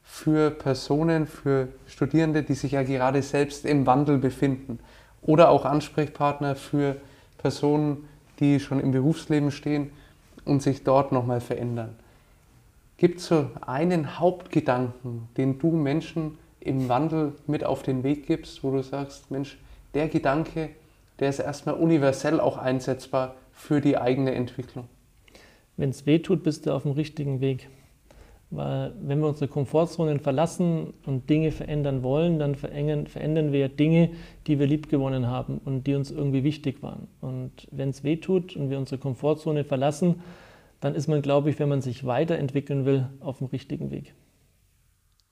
für 0.03 0.51
Personen, 0.51 1.27
für 1.27 1.68
Studierende, 1.87 2.42
die 2.42 2.55
sich 2.55 2.73
ja 2.73 2.83
gerade 2.83 3.23
selbst 3.23 3.64
im 3.64 3.87
Wandel 3.87 4.18
befinden. 4.18 4.81
Oder 5.23 5.51
auch 5.51 5.64
Ansprechpartner 5.64 6.57
für 6.57 6.96
Personen, 7.38 8.09
die 8.40 8.59
schon 8.59 8.81
im 8.81 8.90
Berufsleben 8.90 9.51
stehen 9.51 9.92
und 10.44 10.62
sich 10.62 10.83
dort 10.83 11.12
nochmal 11.12 11.40
verändern. 11.40 11.94
Gibt 12.96 13.20
es 13.20 13.27
so 13.27 13.51
einen 13.61 14.18
Hauptgedanken, 14.18 15.29
den 15.37 15.59
du 15.59 15.70
Menschen 15.70 16.38
im 16.61 16.88
Wandel 16.88 17.33
mit 17.46 17.64
auf 17.64 17.83
den 17.83 18.03
Weg 18.03 18.27
gibst, 18.27 18.62
wo 18.62 18.70
du 18.70 18.83
sagst, 18.83 19.31
Mensch, 19.31 19.59
der 19.94 20.09
Gedanke, 20.09 20.70
der 21.18 21.31
ist 21.31 21.38
erstmal 21.38 21.75
universell 21.75 22.40
auch 22.40 22.59
einsetzbar 22.59 23.35
für 23.53 23.81
die 23.81 23.96
eigene 23.96 24.35
Entwicklung. 24.35 24.87
Wenn 25.77 25.90
es 25.90 26.07
weh 26.07 26.18
tut, 26.18 26.42
bist 26.42 26.66
du 26.66 26.73
auf 26.73 26.83
dem 26.83 26.92
richtigen 26.92 27.40
Weg. 27.40 27.68
Weil 28.51 28.92
wenn 29.01 29.20
wir 29.20 29.29
unsere 29.29 29.49
Komfortzonen 29.49 30.18
verlassen 30.18 30.92
und 31.07 31.31
Dinge 31.31 31.53
verändern 31.53 32.03
wollen, 32.03 32.38
dann 32.38 32.57
verändern 32.57 33.53
wir 33.53 33.68
Dinge, 33.68 34.11
die 34.46 34.59
wir 34.59 34.66
liebgewonnen 34.66 35.29
haben 35.29 35.61
und 35.64 35.87
die 35.87 35.94
uns 35.94 36.11
irgendwie 36.11 36.42
wichtig 36.42 36.83
waren. 36.83 37.07
Und 37.20 37.68
wenn 37.70 37.90
es 37.90 38.03
weh 38.03 38.16
tut 38.16 38.57
und 38.57 38.68
wir 38.68 38.79
unsere 38.79 38.99
Komfortzone 38.99 39.64
verlassen, 39.64 40.20
dann 40.81 40.94
ist 40.94 41.07
man, 41.07 41.23
glaube 41.23 41.51
ich, 41.51 41.59
wenn 41.61 41.68
man 41.68 41.81
sich 41.81 42.05
weiterentwickeln 42.05 42.85
will, 42.87 43.07
auf 43.20 43.38
dem 43.38 43.46
richtigen 43.46 43.90
Weg 43.90 44.14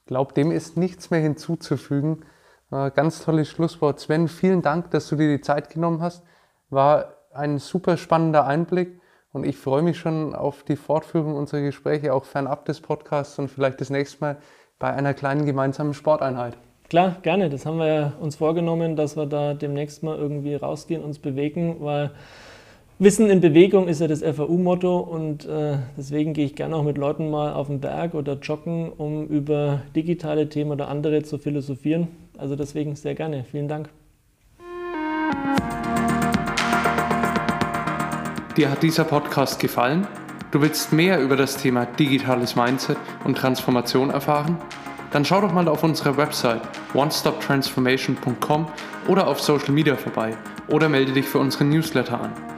glaube, 0.09 0.33
dem 0.33 0.51
ist 0.51 0.77
nichts 0.77 1.11
mehr 1.11 1.21
hinzuzufügen. 1.21 2.25
Äh, 2.73 2.91
ganz 2.91 3.25
tolles 3.25 3.49
Schlusswort. 3.49 4.01
Sven, 4.01 4.27
vielen 4.27 4.63
Dank, 4.63 4.91
dass 4.91 5.09
du 5.09 5.15
dir 5.15 5.29
die 5.29 5.41
Zeit 5.41 5.71
genommen 5.71 6.03
hast. 6.03 6.25
War 6.71 7.15
ein 7.33 7.59
super 7.59 7.97
spannender 7.97 8.45
Einblick 8.45 9.01
und 9.33 9.45
ich 9.45 9.57
freue 9.57 9.83
mich 9.83 9.99
schon 9.99 10.35
auf 10.35 10.65
die 10.65 10.77
Fortführung 10.77 11.37
unserer 11.37 11.61
Gespräche, 11.61 12.13
auch 12.13 12.25
fernab 12.25 12.65
des 12.65 12.81
Podcasts 12.81 13.39
und 13.39 13.49
vielleicht 13.49 13.81
das 13.81 13.91
nächste 13.91 14.21
Mal 14.21 14.37
bei 14.79 14.93
einer 14.93 15.15
kleinen 15.15 15.47
gemeinsamen 15.47 15.95
Sporteinheit. 15.95 16.57
Klar, 16.89 17.17
gerne. 17.23 17.51
Das 17.51 17.67
haben 17.67 17.79
wir 17.79 18.15
uns 18.19 18.37
vorgenommen, 18.37 18.97
dass 18.97 19.17
wir 19.17 19.27
da 19.27 19.53
demnächst 19.53 20.03
mal 20.03 20.17
irgendwie 20.17 20.55
rausgehen, 20.55 21.05
uns 21.05 21.19
bewegen, 21.19 21.77
weil 21.81 22.13
Wissen 23.01 23.31
in 23.31 23.41
Bewegung 23.41 23.87
ist 23.87 24.01
ja 24.01 24.09
das 24.09 24.25
FAU-Motto 24.25 24.99
und 24.99 25.47
äh, 25.47 25.77
deswegen 25.97 26.33
gehe 26.33 26.45
ich 26.45 26.57
gerne 26.57 26.75
auch 26.75 26.83
mit 26.83 26.99
Leuten 26.99 27.31
mal 27.31 27.53
auf 27.53 27.69
den 27.69 27.79
Berg 27.81 28.15
oder 28.15 28.33
joggen, 28.33 28.91
um 28.91 29.25
über 29.29 29.83
digitale 29.95 30.49
Themen 30.49 30.73
oder 30.73 30.89
andere 30.89 31.23
zu 31.23 31.39
philosophieren. 31.39 32.09
Also 32.37 32.57
deswegen 32.57 32.97
sehr 32.97 33.15
gerne. 33.15 33.45
Vielen 33.49 33.69
Dank. 33.69 33.89
Dir 38.57 38.69
hat 38.69 38.83
dieser 38.83 39.05
Podcast 39.05 39.61
gefallen? 39.61 40.05
Du 40.51 40.61
willst 40.61 40.93
mehr 40.93 41.21
über 41.21 41.37
das 41.37 41.57
Thema 41.57 41.87
digitales 41.87 42.57
Mindset 42.57 42.97
und 43.25 43.39
Transformation 43.39 44.11
erfahren? 44.11 44.59
Dann 45.13 45.25
schau 45.25 45.41
doch 45.41 45.53
mal 45.53 45.69
auf 45.69 45.85
unserer 45.85 46.17
Website 46.17 46.63
onestoptransformation.com 46.95 48.67
oder 49.07 49.29
auf 49.29 49.41
Social 49.41 49.71
Media 49.71 49.95
vorbei 49.95 50.37
oder 50.67 50.89
melde 50.89 51.13
dich 51.13 51.27
für 51.27 51.39
unseren 51.39 51.69
Newsletter 51.69 52.21
an. 52.21 52.58